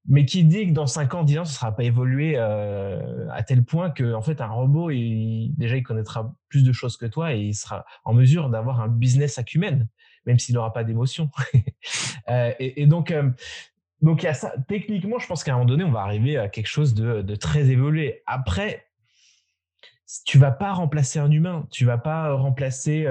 [0.07, 3.27] mais qui dit que dans 5 ans, 10 ans, ce ne sera pas évolué euh,
[3.31, 7.05] à tel point que en fait un robot, déjà, il connaîtra plus de choses que
[7.05, 9.87] toi et il sera en mesure d'avoir un business acumen,
[10.25, 11.31] même s'il n'aura pas d'émotion.
[12.29, 13.29] euh, et, donc, euh,
[14.01, 14.53] donc y a ça.
[14.67, 17.71] Techniquement, je pense qu'à un moment donné, on va arriver à quelque chose de, très
[17.71, 18.21] évolué.
[18.27, 18.87] Après,
[20.25, 23.07] tu vas pas remplacer un humain, tu vas pas remplacer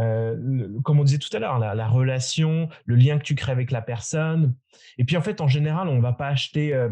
[0.00, 3.70] euh, comme on disait tout à l'heure, la, relation, le lien que tu crées avec
[3.70, 4.54] la personne.
[4.96, 6.74] Et puis en fait, en général, on va pas acheter.
[6.74, 6.88] Euh,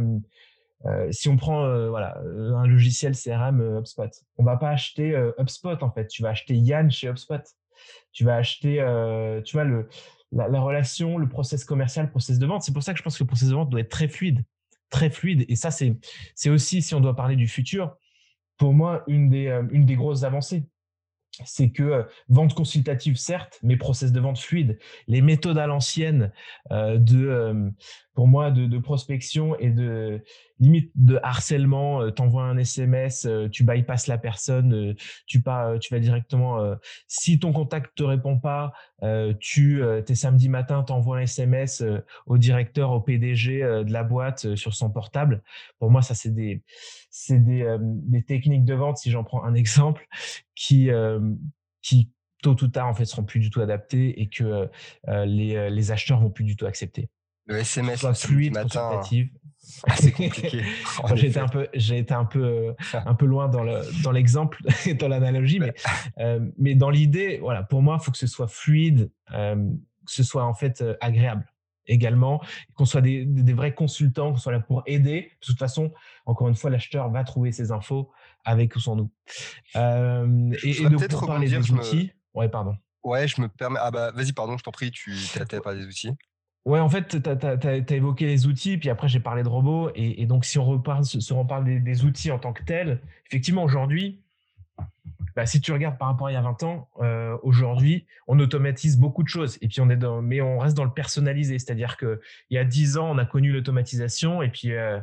[0.84, 5.90] euh, si on prend voilà un logiciel CRM HubSpot, on va pas acheter HubSpot en
[5.90, 6.08] fait.
[6.08, 7.42] Tu vas acheter Yann chez HubSpot.
[8.12, 8.76] Tu vas acheter,
[9.44, 9.88] tu vois le
[10.32, 12.62] la, la, relation, le process commercial, le process de vente.
[12.62, 14.44] C'est pour ça que je pense que le process de vente doit être très fluide,
[14.90, 15.44] très fluide.
[15.48, 15.96] Et ça, c'est
[16.34, 17.96] c'est aussi si on doit parler du futur,
[18.58, 20.68] pour moi une des une des grosses avancées
[21.44, 24.78] c'est que vente consultative certes, mais process de vente fluide.
[25.08, 26.32] Les méthodes à l'ancienne
[26.70, 27.72] de,
[28.14, 30.22] pour moi, de, prospection et de
[30.58, 32.10] limite de harcèlement.
[32.10, 34.94] T'envoies un SMS, tu bypasses la personne,
[35.26, 36.76] tu pas, tu vas directement.
[37.06, 38.72] si ton contact te répond pas,
[39.40, 41.84] tu t'es samedi matin, t'envoies un SMS
[42.26, 45.42] au directeur, au PDG de la boîte sur son portable.
[45.78, 46.62] Pour moi, ça c'est des,
[47.10, 48.98] c'est des, des techniques de vente.
[48.98, 50.06] Si j'en prends un exemple,
[50.54, 50.90] qui
[51.82, 52.10] qui
[52.42, 54.68] tôt ou tard en fait seront plus du tout adaptés et que
[55.06, 57.08] les, les acheteurs vont plus du tout accepter.
[57.46, 59.00] Le SMS soit fluide, matin,
[59.96, 60.62] c'est compliqué.
[61.14, 64.62] j'ai été un peu, j'ai été un peu, un peu loin dans le dans l'exemple,
[64.98, 65.74] dans l'analogie, mais
[66.58, 69.56] mais dans l'idée, voilà, pour moi, il faut que ce soit fluide, que
[70.06, 71.46] ce soit en fait agréable
[71.88, 72.42] également,
[72.74, 75.30] qu'on soit des, des, vrais consultants, qu'on soit là pour aider.
[75.40, 75.92] De toute façon,
[76.24, 78.10] encore une fois, l'acheteur va trouver ses infos
[78.44, 79.10] avec ou sans nous.
[79.76, 82.76] Euh, et, et donc, pour parler des outils, ouais, pardon.
[83.02, 83.78] Ouais, je me permets.
[83.80, 86.10] Ah bah, vas-y, pardon, je t'en prie, tu t'as par des outils.
[86.66, 89.92] Ouais, en fait, tu as, évoqué les outils, puis après, j'ai parlé de robots.
[89.94, 91.04] Et, donc, si on reparle,
[91.64, 94.20] des, outils en tant que tels, effectivement, aujourd'hui,
[95.36, 98.40] bah, si tu regardes par rapport à il y a 20 ans, euh, aujourd'hui, on
[98.40, 99.58] automatise beaucoup de choses.
[99.62, 101.56] Et puis, on est dans, mais on reste dans le personnalisé.
[101.60, 102.18] C'est-à-dire qu'il
[102.50, 104.98] y a 10 ans, on a connu l'automatisation et puis euh,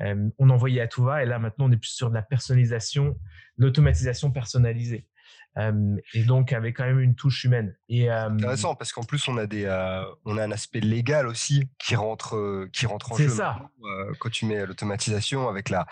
[0.00, 1.22] euh, on envoyait à tout va.
[1.22, 3.16] Et là, maintenant, on est plus sur de la personnalisation,
[3.56, 5.06] l'automatisation personnalisée
[5.58, 7.76] et donc avec quand même une touche humaine.
[7.88, 9.66] Et, intéressant parce qu'en plus on a des,
[10.24, 13.28] on a un aspect légal aussi qui rentre, qui rentre en jeu.
[13.28, 13.70] C'est ça.
[14.18, 15.86] quand tu mets l'automatisation avec la,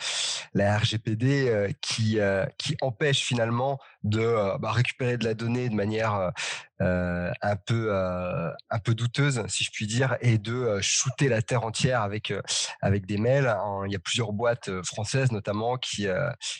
[0.53, 2.19] la RGPD qui,
[2.59, 6.33] qui empêche finalement de bah, récupérer de la donnée de manière
[6.81, 12.03] un peu un peu douteuse, si je puis dire, et de shooter la terre entière
[12.03, 12.33] avec
[12.81, 13.57] avec des mails.
[13.87, 16.07] Il y a plusieurs boîtes françaises notamment qui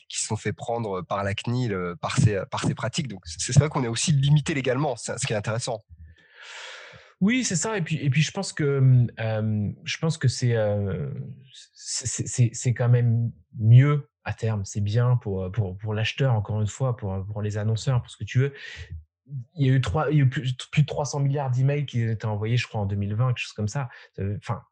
[0.09, 3.59] qui se sont fait prendre par la CNIL par ces par ces pratiques donc c'est
[3.59, 5.85] vrai qu'on est aussi limité légalement, ce qui est intéressant.
[7.21, 7.77] Oui, c'est ça.
[7.77, 11.09] Et puis, et puis je pense que euh, je pense que c'est euh,
[11.73, 14.65] c'est quand même mieux à terme.
[14.65, 18.17] C'est bien pour, pour, pour l'acheteur, encore une fois, pour, pour les annonceurs, pour ce
[18.17, 18.53] que tu veux.
[19.55, 22.05] Il y a eu, trois, il y a plus, plus de 300 milliards d'emails qui
[22.05, 23.89] ont été envoyés, je crois, en 2020, quelque chose comme ça.
[24.37, 24.63] Enfin,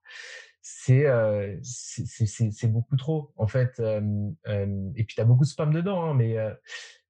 [0.61, 3.81] c'est euh, c'est beaucoup trop, en fait.
[3.81, 6.37] et puis, tu as beaucoup de spam dedans, hein, mais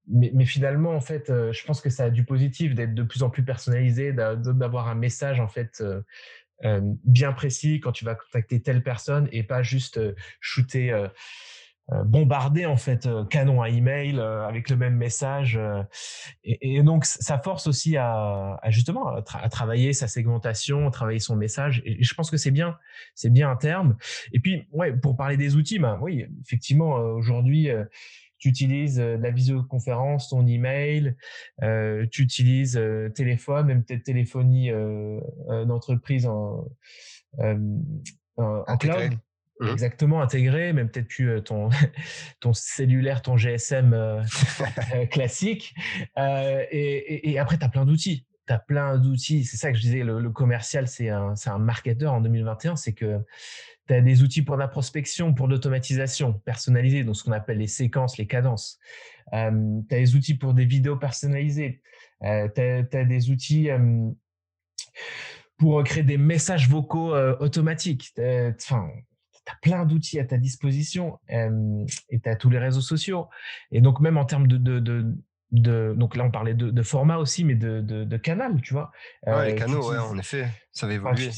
[0.09, 3.23] mais, finalement, en fait, euh, je pense que ça a du positif d'être de plus
[3.23, 6.03] en plus personnalisé, d'avoir un message en fait euh,
[6.65, 10.01] euh, bien précis quand tu vas contacter telle personne et pas juste
[10.41, 11.07] shooter,
[12.05, 15.61] bombarder en fait canon à email avec le même message.
[16.45, 21.83] Et, donc, ça force aussi à, justement à, travailler sa segmentation, travailler son message.
[21.85, 22.79] Et, je pense que c'est bien,
[23.15, 23.97] c'est bien un terme.
[24.33, 27.69] Et puis, ouais, pour parler des outils, bah, oui, effectivement, aujourd'hui
[28.43, 31.15] tu utilises euh, la visioconférence, ton email,
[31.63, 34.71] euh, tu utilises euh, téléphone, même peut-être téléphonie
[35.49, 36.67] d'entreprise en,
[37.39, 39.13] en cloud.
[39.63, 39.69] Mmh.
[39.69, 41.69] Exactement, intégré, même peut-être plus ton,
[42.41, 44.25] ton cellulaire, ton GSM
[45.11, 45.75] classique.
[46.17, 48.27] Et, et, après, tu as plein d'outils.
[48.47, 49.45] Tu as plein d'outils.
[49.45, 52.77] C'est ça que je disais, le, le commercial, c'est un, un marketeur en 2021.
[52.77, 53.21] C'est que
[53.89, 57.67] tu as des outils pour la prospection, pour l'automatisation personnalisée, donc ce qu'on appelle les
[57.67, 58.79] séquences, les cadences.
[59.33, 61.81] Euh, tu as des outils pour des vidéos personnalisées.
[62.23, 63.69] Euh, tu as, des outils
[65.57, 68.15] pour créer des messages vocaux euh, automatiques.
[68.19, 68.89] Enfin,
[69.45, 73.29] tu as plein d'outils à ta disposition et tu as tous les réseaux sociaux.
[73.71, 75.15] Et donc, même en termes de, de,
[75.53, 78.91] donc là on parlait de, format aussi mais de, canal tu vois.
[79.27, 81.31] Ouais, les euh, canaux ouais, en effet ça va évoluer.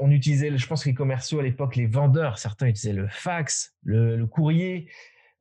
[0.00, 3.74] on utilisait je pense que les commerciaux à l'époque les vendeurs certains utilisaient le fax
[3.84, 4.90] le, courrier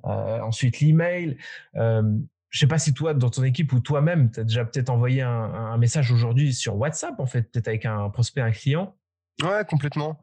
[0.05, 1.37] euh, ensuite l'email.
[1.73, 5.21] Je sais pas si toi dans ton équipe ou toi-même tu as déjà peut-être envoyé
[5.21, 8.95] un, message aujourd'hui sur WhatsApp en fait peut-être avec un prospect un client.
[9.41, 10.21] Ouais complètement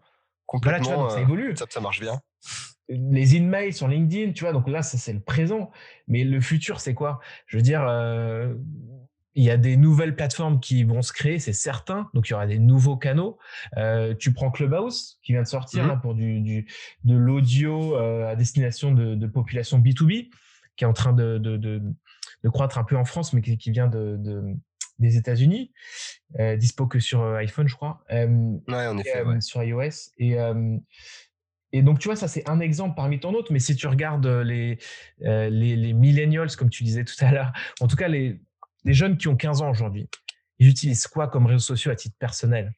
[0.49, 2.21] complètement ça évolue ça, ça marche bien
[2.89, 5.71] les in sur LinkedIn, tu vois, donc là, ça c'est le présent.
[6.07, 7.21] Mais le futur, c'est quoi?
[7.47, 8.55] Je veux dire, euh,
[9.35, 12.09] il y a des nouvelles plateformes qui vont se créer, c'est certain.
[12.15, 13.39] Donc il y aura des nouveaux canaux.
[13.77, 16.67] Euh, tu prends Clubhouse qui vient de sortir mmh pour du, du,
[17.05, 20.31] de l'audio euh, à destination de, de, population B2B,
[20.77, 23.71] qui est en train de, de, de, croître un peu en France, mais qui, qui
[23.71, 24.17] vient de,
[24.99, 25.73] des États-Unis,
[26.57, 28.05] dispo que sur iPhone, je crois.
[28.11, 29.23] ouais, en effet.
[29.41, 30.13] Sur iOS.
[30.19, 30.37] Et
[31.73, 33.53] et donc, tu vois, ça, c'est un exemple parmi tant d'autres.
[33.53, 34.79] Mais si tu regardes euh, les,
[35.23, 38.41] euh, les, les, millennials, comme tu disais tout à l'heure, en tout cas, les,
[38.85, 40.09] les jeunes qui ont 15 ans aujourd'hui,
[40.59, 42.73] ils utilisent quoi comme réseaux sociaux à titre personnel?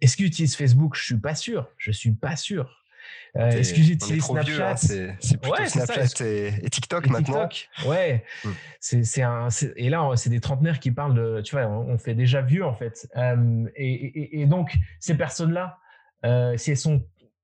[0.00, 0.96] Est-ce qu'ils utilisent Facebook?
[0.96, 1.68] Je suis pas sûr.
[1.76, 2.81] Je suis pas sûr.
[3.34, 7.48] Est-ce que j'utilise hein, Snapchat C'est plutôt Snapchat et, TikTok maintenant.
[7.86, 8.24] ouais.
[8.44, 8.50] Hmm.
[8.80, 9.48] C'est un.
[9.76, 11.40] Et là, c'est des trentenaires qui parlent de.
[11.42, 13.08] Tu vois, on, fait déjà vieux en fait.
[13.76, 15.78] et, donc ces personnes-là,
[16.56, 17.02] si elles sont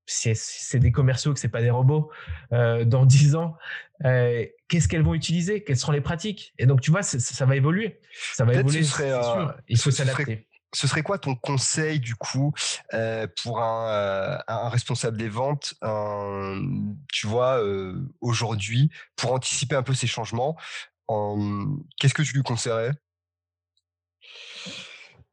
[0.09, 2.09] c'est des commerciaux, que c'est pas des robots,
[2.53, 3.55] euh, dans 10 ans,
[4.05, 5.63] euh, qu'est-ce qu'elles vont utiliser?
[5.63, 6.53] Quelles seront les pratiques?
[6.57, 7.99] Et donc, tu vois, ça va évoluer.
[8.33, 8.81] Ça va évoluer.
[9.01, 10.47] Euh, Il faut s'adapter.
[10.73, 12.53] Ce serait quoi ton conseil du coup
[13.43, 15.73] pour un, responsable des ventes,
[17.11, 17.61] tu vois,
[18.21, 20.55] aujourd'hui, pour anticiper un peu ces changements
[21.97, 22.91] Qu'est-ce que tu lui conseillerais?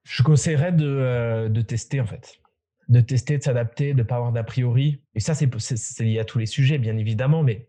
[0.05, 2.41] Je conseillerais de, de tester en fait
[2.89, 5.03] de tester, de s'adapter, de ne pas avoir d'a priori.
[5.15, 7.69] Et ça, c'est lié à tous les sujets, bien évidemment, mais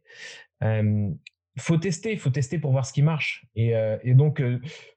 [0.61, 3.45] il faut tester, il faut tester pour voir ce qui marche.
[3.55, 4.41] Et, et donc,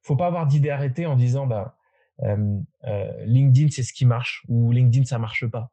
[0.02, 1.78] faut pas avoir d'idée arrêtée en disant, bah,
[2.22, 5.70] LinkedIn, c'est ce qui marche, ou LinkedIn, ça marche pas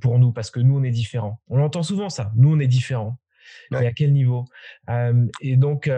[0.00, 1.40] pour nous, parce que nous, on est différents.
[1.48, 3.18] On entend souvent ça, nous, on est différents.
[3.70, 4.44] Mais à quel niveau?
[5.40, 5.90] Et donc,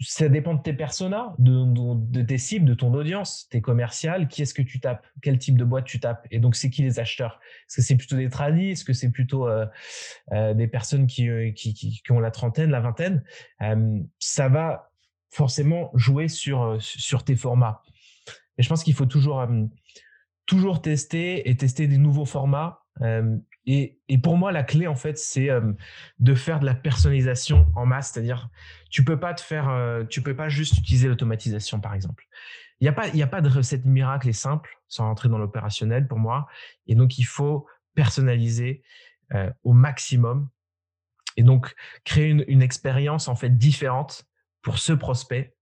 [0.00, 4.54] ça dépend de tes personas, de, tes cibles, de ton audience, tes commerciales, qui est-ce
[4.54, 7.40] que tu tapes, quel type de boîte tu tapes, et donc c'est qui les acheteurs?
[7.68, 8.70] Est-ce que c'est plutôt des tradis?
[8.70, 9.66] Est-ce que c'est plutôt euh,
[10.32, 13.22] euh, des personnes euh, qui, qui, ont la trentaine, la vingtaine?
[14.18, 14.90] Ça va
[15.30, 17.82] forcément jouer sur, sur tes formats.
[18.60, 19.42] Et je pense qu'il faut toujours,
[20.44, 22.82] toujours tester et tester des nouveaux formats
[23.66, 25.48] et, pour moi, la clé, en fait, c'est
[26.18, 28.12] de faire de la personnalisation en masse.
[28.12, 28.50] C'est-à-dire,
[28.90, 32.26] tu peux pas te faire, peux pas juste utiliser l'automatisation, par exemple.
[32.80, 36.06] Il n'y a pas, a pas de recette miracle et simple sans rentrer dans l'opérationnel
[36.06, 36.46] pour moi.
[36.86, 38.82] Et donc, il faut personnaliser
[39.64, 40.50] au maximum.
[41.38, 44.26] Et donc, créer une, une expérience, en fait, différente
[44.60, 45.54] pour ce prospect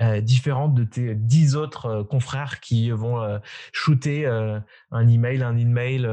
[0.00, 3.38] euh, différente de tes dix autres euh, confrères qui vont euh,
[3.72, 6.08] shooter un email, un email,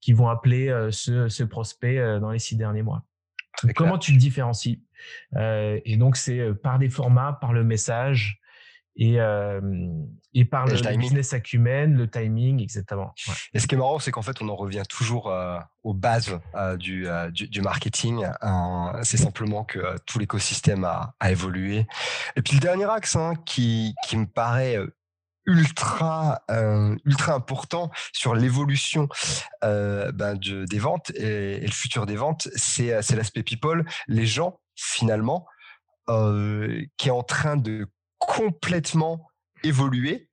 [0.00, 3.04] qui vont appeler ce, ce, prospect dans les six derniers mois.
[3.74, 4.82] comment tu te différencies?
[5.36, 8.40] Et donc, c'est par des formats, par le message,
[8.98, 9.18] et,
[10.34, 13.14] et par le, business acumen, le timing, exactement.
[13.54, 15.32] Et ce qui est marrant, c'est qu'en fait, on en revient toujours
[15.84, 16.38] aux bases
[16.78, 18.26] du, du, marketing.
[19.02, 21.86] c'est simplement que tout l'écosystème a, a, évolué.
[22.36, 24.76] Et puis le dernier axe hein, qui, qui me paraît
[25.46, 26.42] ultra
[27.04, 29.08] ultra important sur l'évolution
[29.62, 35.46] ben des ventes et, le futur des ventes, c'est c'est l'aspect people, les gens finalement
[36.06, 39.26] qui est en train de complètement
[39.64, 40.28] évolué.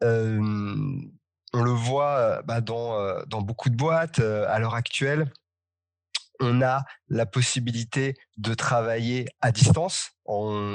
[0.00, 5.30] on le voit bah, dans, dans beaucoup de boîtes à l'heure actuelle
[6.40, 10.10] on a la possibilité de travailler à distance.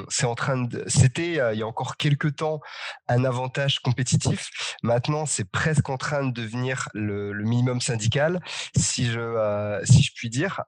[0.08, 2.60] C'est en train de, c'était euh, il y a encore quelques temps
[3.06, 4.50] un avantage compétitif.
[4.82, 8.42] Maintenant, c'est presque en train de devenir le, minimum syndical,
[8.76, 10.62] si je euh, si je puis dire.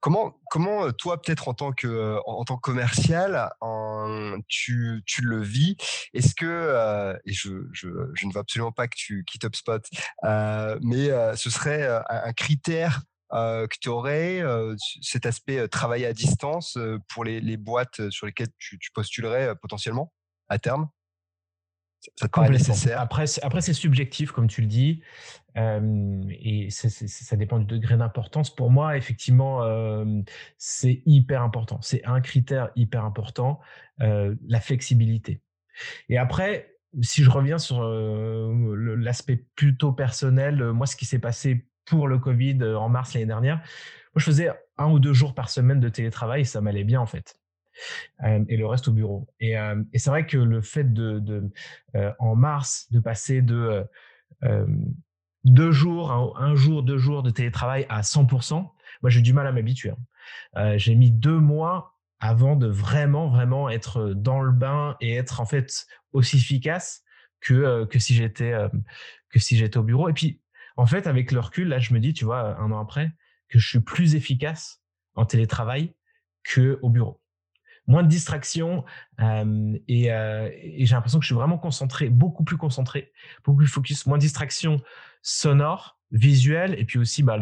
[0.00, 3.50] comment comment euh, toi peut-être en tant que en, tant que commercial,
[4.46, 5.76] tu, tu le vis?
[6.14, 9.82] Est-ce que et je, je, je ne veux absolument pas que tu quittes HubSpot,
[10.80, 16.12] mais ce serait un critère euh, que tu aurais euh, cet aspect euh, travail à
[16.12, 20.12] distance pour les, boîtes sur lesquelles tu, postulerais potentiellement
[20.48, 20.88] à terme?
[22.16, 23.00] Ça te nécessaire?
[23.00, 25.02] Après, après c'est subjectif, comme tu le dis,
[25.54, 28.52] et ça dépend du degré d'importance.
[28.52, 29.62] Pour moi, effectivement,
[30.58, 31.80] c'est hyper important.
[31.80, 33.60] C'est un critère hyper important,
[33.98, 35.42] la flexibilité.
[36.08, 42.08] Et après, si je reviens sur l'aspect plutôt personnel, moi, ce qui s'est passé pour
[42.08, 45.48] le Covid euh, en mars l'année dernière, moi, je faisais un ou deux jours par
[45.48, 47.38] semaine de télétravail et ça m'allait bien en fait.
[48.24, 49.26] Euh, et le reste au bureau.
[49.40, 51.50] Et, euh, et c'est vrai que le fait de,
[52.18, 53.86] en mars, de passer de
[55.44, 59.52] deux jours, un, jour, deux jours de télétravail à 100%, moi j'ai du mal à
[59.52, 59.92] m'habituer.
[60.54, 60.76] Hein.
[60.76, 65.46] j'ai mis deux mois avant de vraiment, vraiment être dans le bain et être en
[65.46, 67.02] fait aussi efficace
[67.40, 68.54] que, que si j'étais
[69.30, 70.08] que si j'étais au bureau.
[70.08, 70.42] Et puis
[70.76, 73.12] en fait, avec le recul, là, je me dis, tu vois, un an après,
[73.48, 74.82] que je suis plus efficace
[75.14, 75.94] en télétravail
[76.44, 77.20] que au bureau.
[77.86, 78.84] Moins de distractions
[79.20, 83.12] euh, et, j'ai l'impression que je suis vraiment concentré, beaucoup plus concentré,
[83.44, 84.80] beaucoup plus focus, moins de distractions
[85.20, 87.38] sonores, visuelles et puis aussi, bah,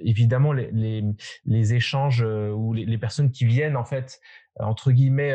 [0.00, 4.20] évidemment, les, échanges ou les, personnes qui viennent en fait
[4.60, 5.34] entre guillemets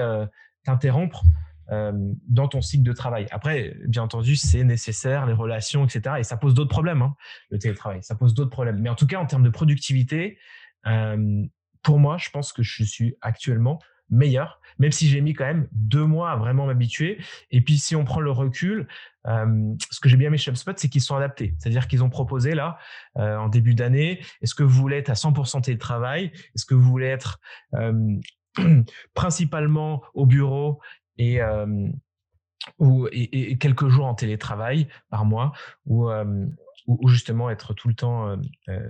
[0.64, 1.24] t'interrompre
[1.72, 1.92] euh,
[2.28, 3.28] dans ton cycle de travail.
[3.30, 6.16] Après, bien entendu, c'est nécessaire, les relations, etc.
[6.18, 7.16] Et ça pose d'autres problèmes, hein,
[7.52, 8.02] le télétravail.
[8.02, 8.80] Ça pose d'autres problèmes.
[8.80, 10.40] Mais en tout cas, en termes de productivité,
[10.88, 11.44] euh,
[11.84, 13.80] pour moi, je pense que je suis actuellement
[14.10, 17.20] meilleur, même si j'ai mis quand même deux mois à vraiment m'habituer.
[17.52, 18.88] Et puis, si on prend le recul,
[19.26, 21.54] ce que j'ai bien aimé chez HubSpot, c'est qu'ils sont adaptés.
[21.60, 22.80] C'est-à-dire qu'ils ont proposé là,
[23.14, 26.32] en début d'année, est-ce que vous voulez être à 100% télétravail?
[26.56, 27.40] Est-ce que vous voulez être
[29.14, 30.80] principalement au bureau
[31.20, 31.40] et,
[32.80, 35.52] ou, et, quelques jours en télétravail par mois
[35.86, 36.10] ou,
[36.88, 38.36] ou, justement être tout le temps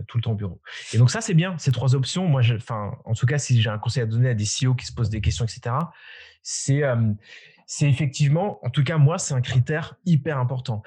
[0.08, 0.62] tout le temps au bureau.
[0.94, 2.28] Et donc ça c'est bien, ces trois options.
[2.28, 4.86] Moi, enfin, en tout cas, si j'ai un conseil à donner à des CEO qui
[4.86, 5.76] se posent des questions, etc.,
[6.42, 6.84] c'est
[7.66, 10.82] c'est effectivement, en tout cas moi, c'est un critère hyper important,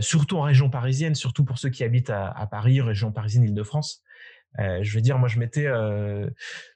[0.00, 4.02] surtout en région parisienne, surtout pour ceux qui habitent à, à Paris, région parisienne, Île-de-France.
[4.58, 6.28] Euh, je veux dire, moi, je mettais euh,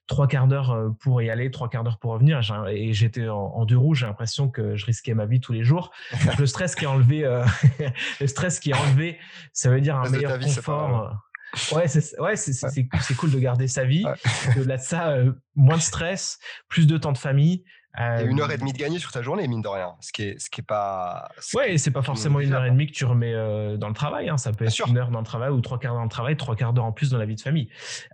[0.06, 3.36] trois quarts d'heure euh, pour y aller, trois quarts d'heure pour revenir, et j'étais en,
[3.36, 3.94] en, deux roues.
[3.94, 5.90] J'ai l'impression que je risquais ma vie tous les jours.
[6.38, 7.22] le stress qui est enlevé,
[8.20, 9.18] le stress qui est enlevé,
[9.52, 11.16] ça veut dire un meilleur confort.
[11.72, 14.04] Ouais, c'est ouais, c'est cool de garder sa vie.
[14.56, 15.16] De ça,
[15.54, 16.38] moins de stress,
[16.68, 17.64] plus de temps de famille,
[17.98, 19.94] et une heure et demie de gagner sur ta journée, mine de rien.
[20.00, 21.30] Ce qui est, ce qui est pas.
[21.54, 24.28] Ouais, c'est pas forcément une heure et demie que tu remets euh, dans le travail.
[24.28, 24.36] Hein.
[24.36, 26.56] Ça peut être une heure dans le travail ou trois quarts dans le travail, trois
[26.56, 27.68] quarts d'heure en plus dans la vie de famille.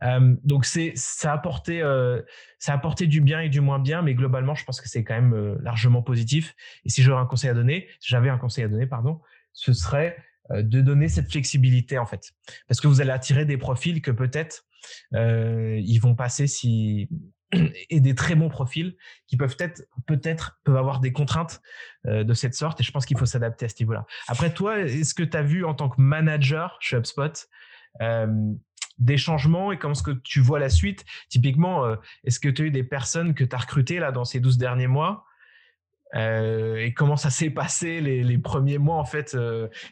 [0.05, 2.22] Euh, donc c'est, ça a apporté, euh,
[2.59, 5.03] ça a apporté du bien et du moins bien, mais globalement, je pense que c'est
[5.03, 6.55] quand même largement positif.
[6.85, 9.20] Et si j'aurais un conseil à donner, j'avais un conseil à donner, pardon,
[9.53, 10.16] ce serait
[10.51, 12.33] de donner cette flexibilité en fait,
[12.68, 14.64] parce que vous allez attirer des profils que peut-être
[15.12, 17.09] ils vont passer si
[17.91, 18.97] et des très bons profils
[19.27, 21.61] qui peuvent être peut-être peuvent avoir des contraintes
[22.07, 24.07] euh, de cette sorte et je pense qu'il faut s'adapter à ce niveau-là.
[24.29, 27.49] Après toi, est-ce que tu as vu en tant que manager chez HubSpot
[28.01, 28.53] euh,
[28.99, 31.05] des changements et comment est-ce que tu vois la suite?
[31.29, 34.25] Typiquement, euh, est-ce que tu as eu des personnes que tu as recrutées là dans
[34.25, 35.25] ces 12 derniers mois?
[36.15, 39.35] Et comment ça s'est passé les, premiers mois en fait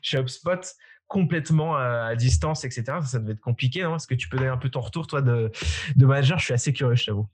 [0.02, 0.60] chez HubSpot
[1.08, 2.98] complètement à, distance, etc.
[3.06, 3.80] Ça, devait être compliqué.
[3.80, 5.50] Est-ce que tu peux donner un peu ton retour, toi, de
[5.96, 6.38] manager?
[6.38, 7.26] Je suis assez curieux, je t'avoue.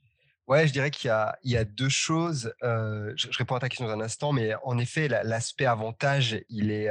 [0.47, 1.11] Ouais, je dirais qu'il
[1.43, 2.53] y a, deux choses.
[2.61, 6.89] Je, réponds à ta question dans un instant, mais en effet, l'aspect avantage, il est,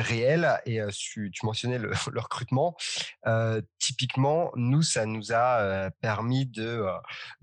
[0.00, 0.60] réel.
[0.66, 2.76] Et tu, mentionnais le, recrutement.
[3.78, 6.84] typiquement, nous, ça nous a permis de,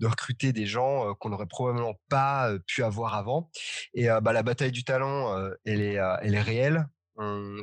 [0.00, 3.50] recruter des gens qu'on n'aurait probablement pas pu avoir avant.
[3.94, 6.86] Et bah, la bataille du talent, elle est réelle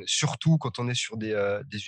[0.06, 1.34] surtout quand on est sur des,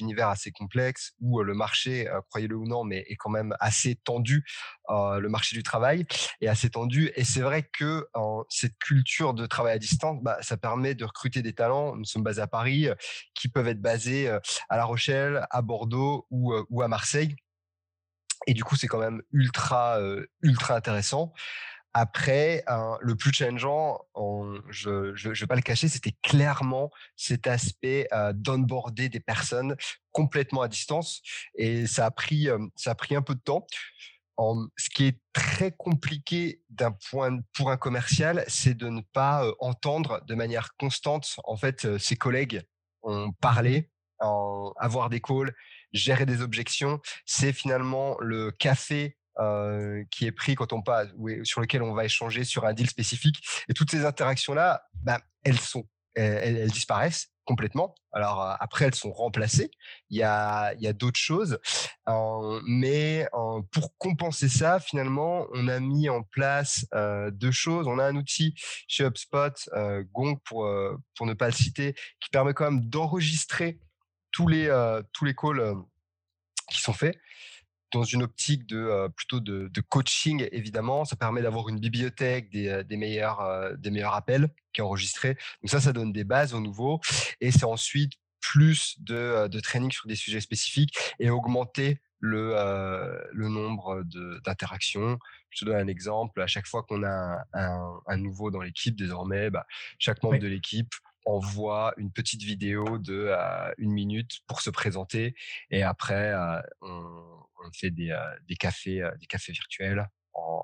[0.01, 4.45] univers assez complexes où le marché, croyez-le ou non, mais est quand même assez tendu.
[4.89, 6.07] le marché du travail
[6.41, 8.07] est assez tendu et c'est vrai que
[8.49, 11.97] cette culture de travail à distance, bah, ça permet de recruter des talents.
[11.97, 12.89] Nous sommes basés à Paris,
[13.35, 17.37] qui peuvent être basés à La Rochelle, à Bordeaux ou, ou à Marseille.
[18.47, 19.99] Et du coup, c'est quand même ultra,
[20.43, 21.33] ultra intéressant.
[22.01, 22.62] Après,
[23.01, 23.99] le plus challengeant,
[24.70, 29.74] je ne vais pas le cacher, c'était clairement cet aspect euh, d'onboarder des personnes
[30.12, 31.22] complètement à distance.
[31.57, 32.46] Et ça a pris,
[32.76, 33.66] ça a pris un peu de temps.
[34.76, 40.22] ce qui est très compliqué d'un point pour un commercial, c'est de ne pas entendre
[40.28, 42.62] de manière constante en fait ses collègues
[43.03, 43.90] ont parlé,
[44.20, 45.53] en avoir des calls,
[45.92, 47.01] gérer des objections.
[47.26, 51.09] C'est finalement le café euh, qui est pris quand on passe,
[51.45, 53.36] sur lequel on va échanger sur un deal spécifique.
[53.68, 55.86] Et toutes ces interactions-là, bah, elles sont,
[56.16, 57.95] elles, disparaissent complètement.
[58.12, 59.70] Alors euh, après, elles sont remplacées.
[60.11, 61.61] Il y a, d'autres choses,
[62.09, 63.28] euh, mais
[63.70, 66.86] pour compenser ça, finalement, on a mis en place
[67.30, 67.86] deux choses.
[67.86, 68.55] On a un outil
[68.89, 69.70] chez HubSpot,
[70.12, 70.68] Gong pour
[71.14, 73.78] pour ne pas le citer, qui permet quand même d'enregistrer
[74.32, 74.68] tous les
[75.12, 75.76] tous les calls
[76.70, 77.16] qui sont faits
[77.93, 81.05] dans une optique de plutôt de, coaching évidemment.
[81.05, 85.36] Ça permet d'avoir une bibliothèque des, des meilleurs des meilleurs appels qui est enregistrée.
[85.62, 87.01] Donc ça, ça donne des bases au nouveau
[87.41, 92.55] et c'est ensuite plus de, de training sur des sujets spécifiques et augmenter le,
[93.32, 94.05] le nombre
[94.45, 95.18] d'interactions.
[95.51, 96.41] Je te donne un exemple.
[96.43, 99.66] À chaque fois qu'on a un, un, nouveau dans l'équipe, désormais, bah,
[99.99, 100.93] chaque membre de l'équipe
[101.29, 103.31] envoie une petite vidéo de
[103.76, 105.35] une minute pour se présenter
[105.70, 106.33] et après
[106.81, 108.16] on, fait des,
[108.49, 110.09] des cafés des cafés virtuels.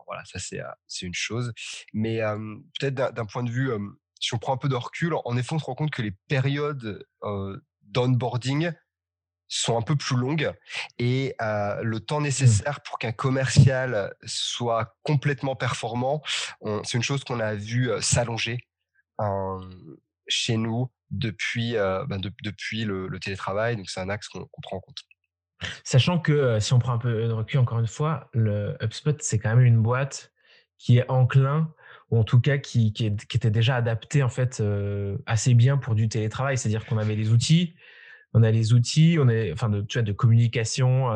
[0.06, 1.52] Voilà ça c'est c'est une chose.
[1.92, 2.20] Mais
[2.78, 3.70] peut-être d'un point de vue
[4.20, 6.12] si on prend un peu de recul en effet on se rend compte que les
[6.28, 7.06] périodes
[7.82, 8.72] d'onboarding
[9.46, 10.52] sont un peu plus longues
[10.98, 12.24] et le temps mmh.
[12.24, 16.22] nécessaire pour qu'un commercial soit complètement performant,
[16.84, 18.66] c'est une chose qu'on a vu s'allonger
[20.28, 23.76] chez nous depuis, euh, ben, depuis le, télétravail.
[23.76, 24.98] Donc, c'est un axe qu'on prend en compte.
[25.84, 29.16] Sachant que euh, si on prend un peu de recul, encore une fois, le HubSpot,
[29.20, 30.32] c'est quand même une boîte
[30.78, 31.72] qui est enclin
[32.10, 35.94] ou en tout cas qui, qui, était déjà adaptée en fait euh, assez bien pour
[35.94, 36.58] du télétravail.
[36.58, 37.74] C'est-à-dire qu'on avait les outils,
[38.34, 41.08] on a les outils, on est enfin de, tu vois, de communication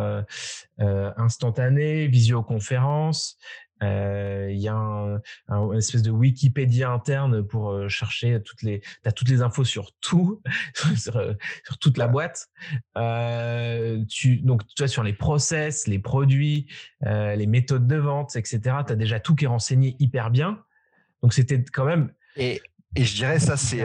[0.78, 3.36] instantanée, visioconférence,
[3.83, 5.16] il y a un,
[5.49, 9.64] un, une espèce de Wikipédia interne pour euh, chercher toutes les, t'as toutes les infos
[9.64, 10.43] sur tout,
[10.97, 12.49] sur, euh, sur, toute la boîte.
[12.97, 16.66] Euh, tu, donc, tu vois, sur les process, les produits,
[17.07, 18.61] euh, les méthodes de vente, etc.
[18.87, 20.62] Tu as déjà tout qui est renseigné hyper bien.
[21.22, 22.12] Donc, c'était quand même.
[22.37, 22.62] Et,
[22.97, 23.85] et je dirais, ça, c'est.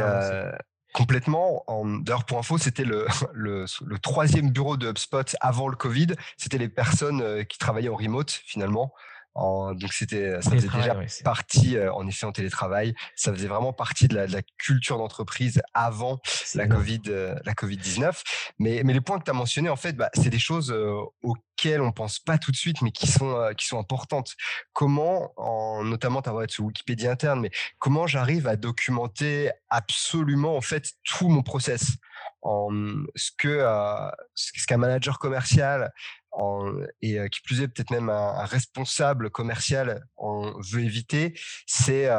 [0.93, 1.65] Complètement.
[2.01, 6.09] D'ailleurs, pour info, c'était le, le, le, troisième bureau de HubSpot avant le Covid.
[6.37, 8.93] C'était les personnes qui travaillaient en remote, finalement
[9.35, 12.93] donc c'était, ça faisait déjà partie, euh, en effet, en télétravail.
[13.15, 16.19] Ça faisait vraiment partie de la, de la culture d'entreprise avant
[16.53, 18.23] la Covid, euh, la Covid 19.
[18.59, 21.01] Mais, mais les points que tu as mentionnés, en fait, bah, c'est des choses euh,
[21.23, 24.33] auxquelles on pense pas tout de suite, mais qui sont, qui sont importantes.
[24.71, 30.61] Comment, en, notamment, tu as ce Wikipédia interne, mais comment j'arrive à documenter absolument, en
[30.61, 31.93] fait, tout mon process?
[32.41, 32.69] En
[33.15, 33.65] ce que
[34.35, 35.93] ce qu'un manager commercial
[37.01, 42.09] et qui plus est peut-être même un, responsable commercial on veut éviter, c'est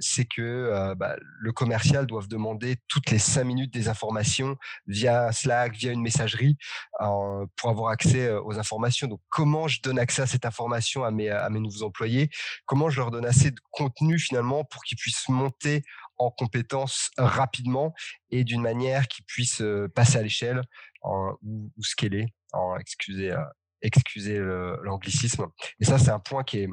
[0.00, 4.56] c'est que bah, le commercial doit demander toutes les cinq minutes des informations
[4.86, 6.56] via Slack, via une messagerie
[6.98, 9.08] pour avoir accès aux informations.
[9.08, 12.30] Donc comment je donne accès à cette information à mes à mes nouveaux employés?
[12.66, 15.82] Comment je leur donne assez de contenu finalement pour qu'ils puissent monter
[16.18, 17.94] en compétences rapidement
[18.30, 19.62] et d'une manière qui puisse
[19.94, 20.62] passer à l'échelle
[21.02, 22.26] ou, ou scaler
[22.80, 23.44] excusez, euh,
[23.82, 24.38] excusez
[24.82, 25.46] l'anglicisme.
[25.80, 26.68] Et ça, c'est un point qui est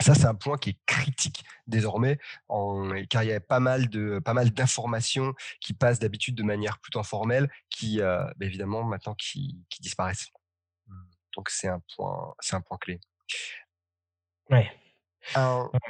[0.00, 2.18] ça, c'est un point qui est critique désormais,
[2.48, 6.42] en, car il y a pas mal de pas mal d'informations qui passent d'habitude de
[6.42, 10.28] manière plutôt informelle, qui euh, bah, évidemment maintenant qui, qui, disparaissent.
[11.36, 13.00] Donc c'est un point, c'est un point clé.
[14.50, 14.70] Ouais.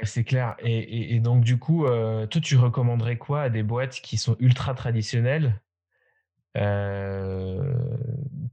[0.03, 0.55] c'est clair.
[0.59, 4.35] Et, et, donc du coup, euh, toi, tu recommanderais quoi à des boîtes qui sont
[4.39, 5.72] ultra traditionnelles euh,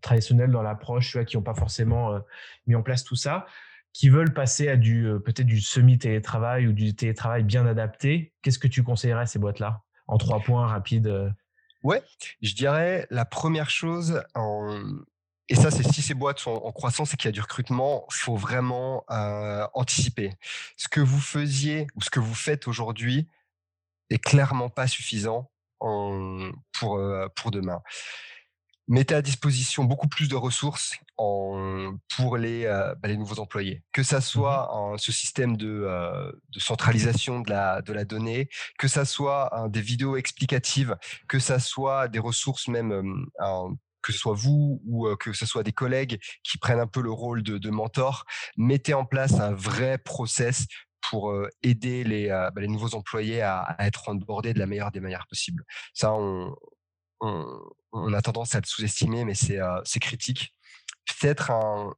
[0.00, 2.20] traditionnels dans l'approche, qui n'ont pas forcément euh,
[2.66, 3.46] mis en place tout ça,
[3.92, 8.32] qui veulent passer à du euh, peut-être du semi-télétravail ou du télétravail bien adapté.
[8.42, 11.32] Qu'est-ce que tu conseillerais à ces boîtes-là en trois points rapides
[11.82, 12.02] Ouais,
[12.42, 14.22] je dirais la première chose,
[15.48, 18.04] et ça c'est si ces boîtes sont en croissance et qu'il y a du recrutement,
[18.10, 20.32] faut vraiment euh, anticiper.
[20.76, 23.28] Ce que vous faisiez ou ce que vous faites aujourd'hui
[24.10, 27.80] est clairement pas suffisant en, pour, euh, pour demain.
[28.88, 33.84] Mettez à disposition beaucoup plus de ressources en, pour les, euh, bah, les nouveaux employés.
[33.92, 38.04] Que ça mmh soit en, ce système de, euh, de, centralisation de la, de la
[38.04, 40.96] donnée, que ça soit des vidéos explicatives,
[41.28, 43.26] que ça soit des ressources même
[44.02, 47.10] que ce soit vous ou que ce soit des collègues qui prennent un peu le
[47.10, 48.24] rôle de, de mentor,
[48.56, 50.66] mettez en place un vrai process
[51.10, 55.00] pour aider les, bah, les nouveaux employés à, à, être onboardés de la meilleure des
[55.00, 55.64] manières possibles.
[55.92, 56.54] Ça, on,
[57.20, 57.60] on,
[57.92, 60.54] on a tendance à le sous-estimer, mais c'est critique.
[61.20, 61.94] Peut-être un,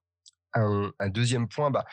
[0.55, 1.85] un, un, deuxième point, bah,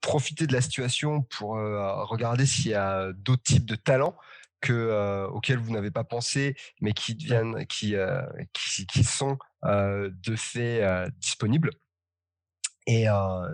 [0.00, 4.16] profiter de la situation pour regarder s'il y a d'autres types de talents
[4.62, 8.22] que, euh, auxquels vous n'avez pas pensé, mais qui deviennent, qui, euh,
[8.54, 10.82] qui, qui, sont de fait
[11.18, 11.70] disponibles.
[12.86, 13.06] Et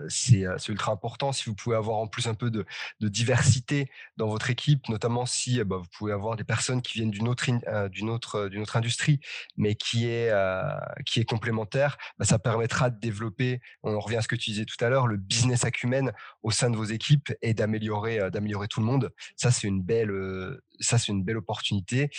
[0.07, 2.65] c'est ultra important si vous pouvez avoir en plus un peu de,
[2.99, 7.11] de diversité dans votre équipe, notamment si bah, vous pouvez avoir des personnes qui viennent
[7.11, 7.45] d'une autre,
[8.09, 9.19] autre, d'une autre industrie,
[9.57, 10.33] mais qui est,
[11.05, 11.97] qui est complémentaire.
[12.17, 15.07] Bah, ça permettra de développer, on revient à ce que tu disais tout à l'heure,
[15.07, 16.11] le business acumen
[16.41, 19.11] au sein de vos équipes et d'améliorer, d'améliorer tout le monde.
[19.35, 20.11] Ça, c'est une belle,
[21.07, 22.09] une belle opportunité.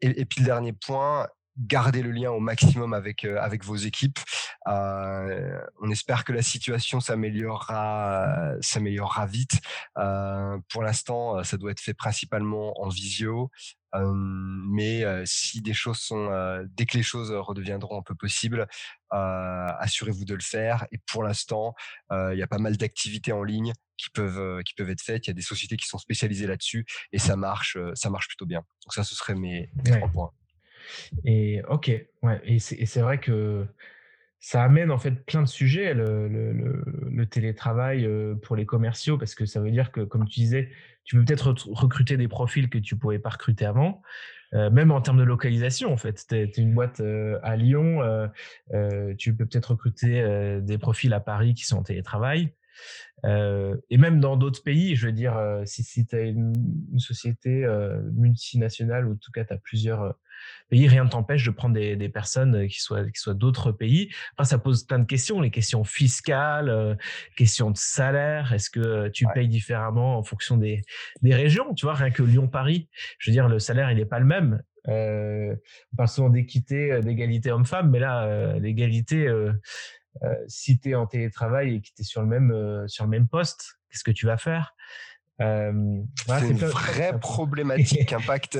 [0.00, 1.26] Et, puis le dernier point,
[1.58, 4.18] garder le lien au maximum avec euh, avec vos équipes.
[4.66, 9.60] Euh, on espère que la situation s'améliorera s'améliorera vite.
[9.98, 13.50] Euh, pour l'instant, ça doit être fait principalement en visio.
[13.94, 16.28] mais si des choses sont,
[16.76, 18.66] dès que les choses redeviendront un peu possibles,
[19.10, 20.86] assurez-vous de le faire.
[20.92, 21.74] Et pour l'instant,
[22.10, 25.26] il y a pas mal d'activités en ligne qui peuvent qui peuvent être faites.
[25.26, 28.46] Il y a des sociétés qui sont spécialisées là-dessus et ça marche ça marche plutôt
[28.46, 28.60] bien.
[28.84, 30.32] Donc ça, ce serait mes, mes trois points.
[31.24, 31.90] Et ok,
[32.22, 33.66] ouais, et c'est vrai que
[34.38, 38.08] ça amène en fait plein de sujets, le, le, télétravail
[38.42, 40.70] pour les commerciaux, parce que ça veut dire que, comme tu disais,
[41.04, 44.02] tu peux peut-être recruter des profils que tu pouvais pas recruter avant,
[44.54, 46.24] euh, même en termes de localisation en fait.
[46.28, 47.00] Tu es, une boîte
[47.42, 48.02] à Lyon,
[48.72, 52.52] euh, tu peux peut-être recruter des profils à Paris qui sont en télétravail.
[53.24, 56.52] et même dans d'autres pays, je veux dire, si, si tu as une,
[56.92, 57.66] une société
[58.12, 60.14] multinationale ou en tout cas tu as plusieurs
[60.68, 63.72] pays, rien ne t'empêche de prendre des, des, personnes euh, qui soient, qui soient d'autres
[63.72, 64.10] pays.
[64.32, 66.94] Enfin, ça pose plein de questions, les questions fiscales, euh,
[67.36, 68.52] questions de salaire.
[68.52, 70.82] Est-ce que euh, tu payes différemment en fonction des,
[71.22, 74.18] des régions Tu vois, rien que Lyon-Paris, je veux dire, le salaire, il n'est pas
[74.20, 74.62] le même.
[74.88, 75.54] Euh,
[75.92, 79.28] on parle souvent d'équité, d'égalité homme-femme, mais là, l'égalité,
[80.46, 83.26] si tu es en télétravail et que tu es sur le même, sur le même
[83.26, 84.75] poste, qu'est-ce que tu vas faire?
[85.40, 88.58] Euh, c'est une vraie problématique, impact.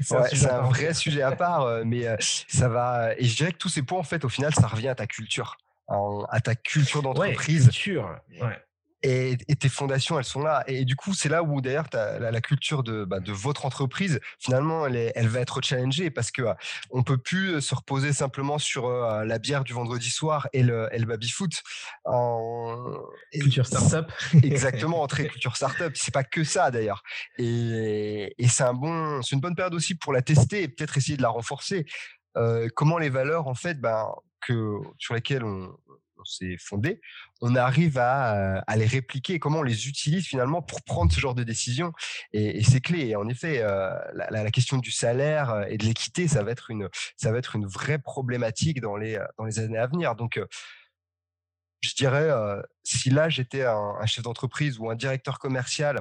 [0.00, 3.14] c'est un, vrai sujet à part, euh, mais euh, ça va.
[3.16, 5.06] Et je dirais que tous ces points, en fait, au final, ça revient à ta
[5.06, 5.56] culture,
[5.88, 7.64] à ta culture d'entreprise.
[7.64, 8.16] culture,
[9.04, 10.64] et, tes fondations, elles sont là.
[10.66, 14.18] Et, du coup, c'est là où d'ailleurs la, la, culture de, bah, de votre entreprise,
[14.38, 16.54] finalement, elle, elle va être challengée parce que euh,
[16.90, 20.88] on peut plus se reposer simplement sur euh, la bière du vendredi soir et le,
[20.92, 21.52] et le baby foot.
[22.04, 22.94] En...
[23.32, 24.10] Culture startup.
[24.42, 25.92] Exactement, très culture startup.
[25.96, 27.02] C'est pas que ça d'ailleurs.
[27.36, 31.18] Et, c'est un bon, c'est une bonne période aussi pour la tester et peut-être essayer
[31.18, 31.84] de la renforcer.
[32.36, 34.06] Euh, comment les valeurs en fait, ben,
[34.46, 35.74] que sur lesquelles on,
[36.24, 37.00] s'est fondé,
[37.40, 41.34] on arrive à, à, les répliquer, comment on les utilise finalement pour prendre ce genre
[41.34, 41.92] de décision?
[42.32, 43.08] Et, c'est clé.
[43.08, 46.70] Et en effet, euh, la, question du salaire euh, et de l'équité, ça va être
[46.70, 50.14] une, ça va être une vraie problématique dans les, euh, dans les années à venir.
[50.14, 50.40] Donc,
[51.80, 52.30] je dirais,
[52.82, 56.00] si là j'étais un, chef d'entreprise ou un directeur commercial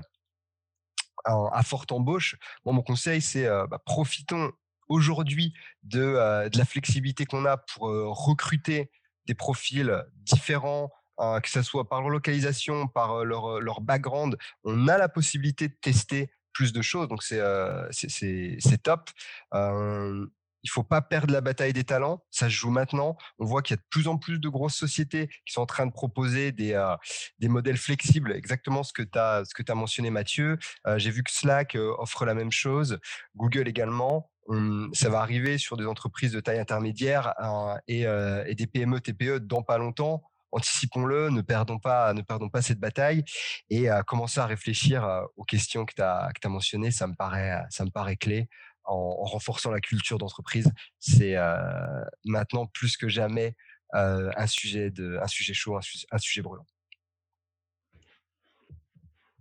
[1.25, 4.53] à forte embauche, mon conseil c'est bah, profitons
[4.87, 5.53] aujourd'hui
[5.83, 8.91] de, de la flexibilité qu'on a pour recruter
[9.25, 14.87] des profils différents, hein, que ce soit par leur localisation, par leur, leur background, on
[14.87, 17.07] a la possibilité de tester plus de choses.
[17.07, 17.41] Donc c'est
[17.91, 19.09] c'est top.
[19.53, 22.23] il faut pas perdre la bataille des talents.
[22.29, 23.17] Ça se joue maintenant.
[23.39, 25.65] On voit qu'il y a de plus en plus de grosses sociétés qui sont en
[25.65, 26.79] train de proposer des,
[27.39, 30.57] des modèles flexibles, exactement ce que tu as mentionné, Mathieu.
[30.97, 32.99] J'ai vu que Slack offre la même chose,
[33.35, 34.29] Google également
[34.93, 39.39] ça va arriver sur des entreprises de taille intermédiaire euh, euh, et, des PME, TPE
[39.39, 40.23] dans pas longtemps.
[40.51, 42.13] Anticipons-le, ne perdons pas,
[42.61, 43.23] cette bataille
[43.71, 46.91] et commencer à réfléchir euh, aux questions que tu as, mentionnées.
[46.91, 47.63] Ça me paraît,
[47.93, 48.49] paraît clé
[48.83, 50.71] en, renforçant la culture d'entreprise.
[50.99, 51.35] C'est
[52.25, 53.55] maintenant plus que jamais
[53.93, 56.67] un sujet de, un sujet chaud, un sujet brûlant.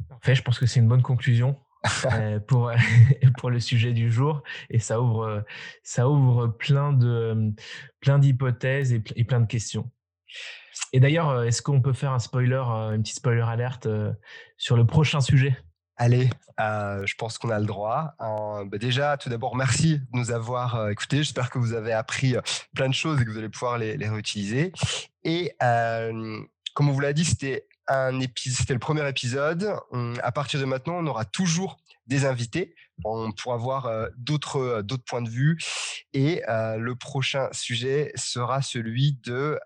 [0.09, 1.59] Parfait, je pense que c'est une bonne conclusion.
[2.05, 2.71] Euh, pour,
[3.39, 5.45] pour le sujet du jour et ça ouvre,
[5.83, 7.53] ça ouvre plein de
[8.01, 9.91] plein d'hypothèses et, plein de questions.
[10.93, 13.89] Et d'ailleurs, euh, est-ce qu'on peut faire un spoiler, euh, une petite spoiler alerte
[14.57, 15.57] sur le prochain sujet?
[15.97, 18.15] Allez, je pense qu'on a le droit.
[18.19, 21.19] Bah, déjà, tout d'abord, merci de nous avoir écoutés.
[21.19, 22.35] J'espère que vous avez appris
[22.75, 24.73] plein de choses et que vous allez pouvoir les, les réutiliser.
[25.23, 29.75] Et comme on vous l'a dit, c'était un épisode, c'était le premier épisode.
[30.23, 32.75] à partir de maintenant, on aura toujours des invités
[33.37, 35.59] pour avoir euh, d'autres euh, points de vue.
[36.13, 39.59] Et euh, le prochain sujet sera celui de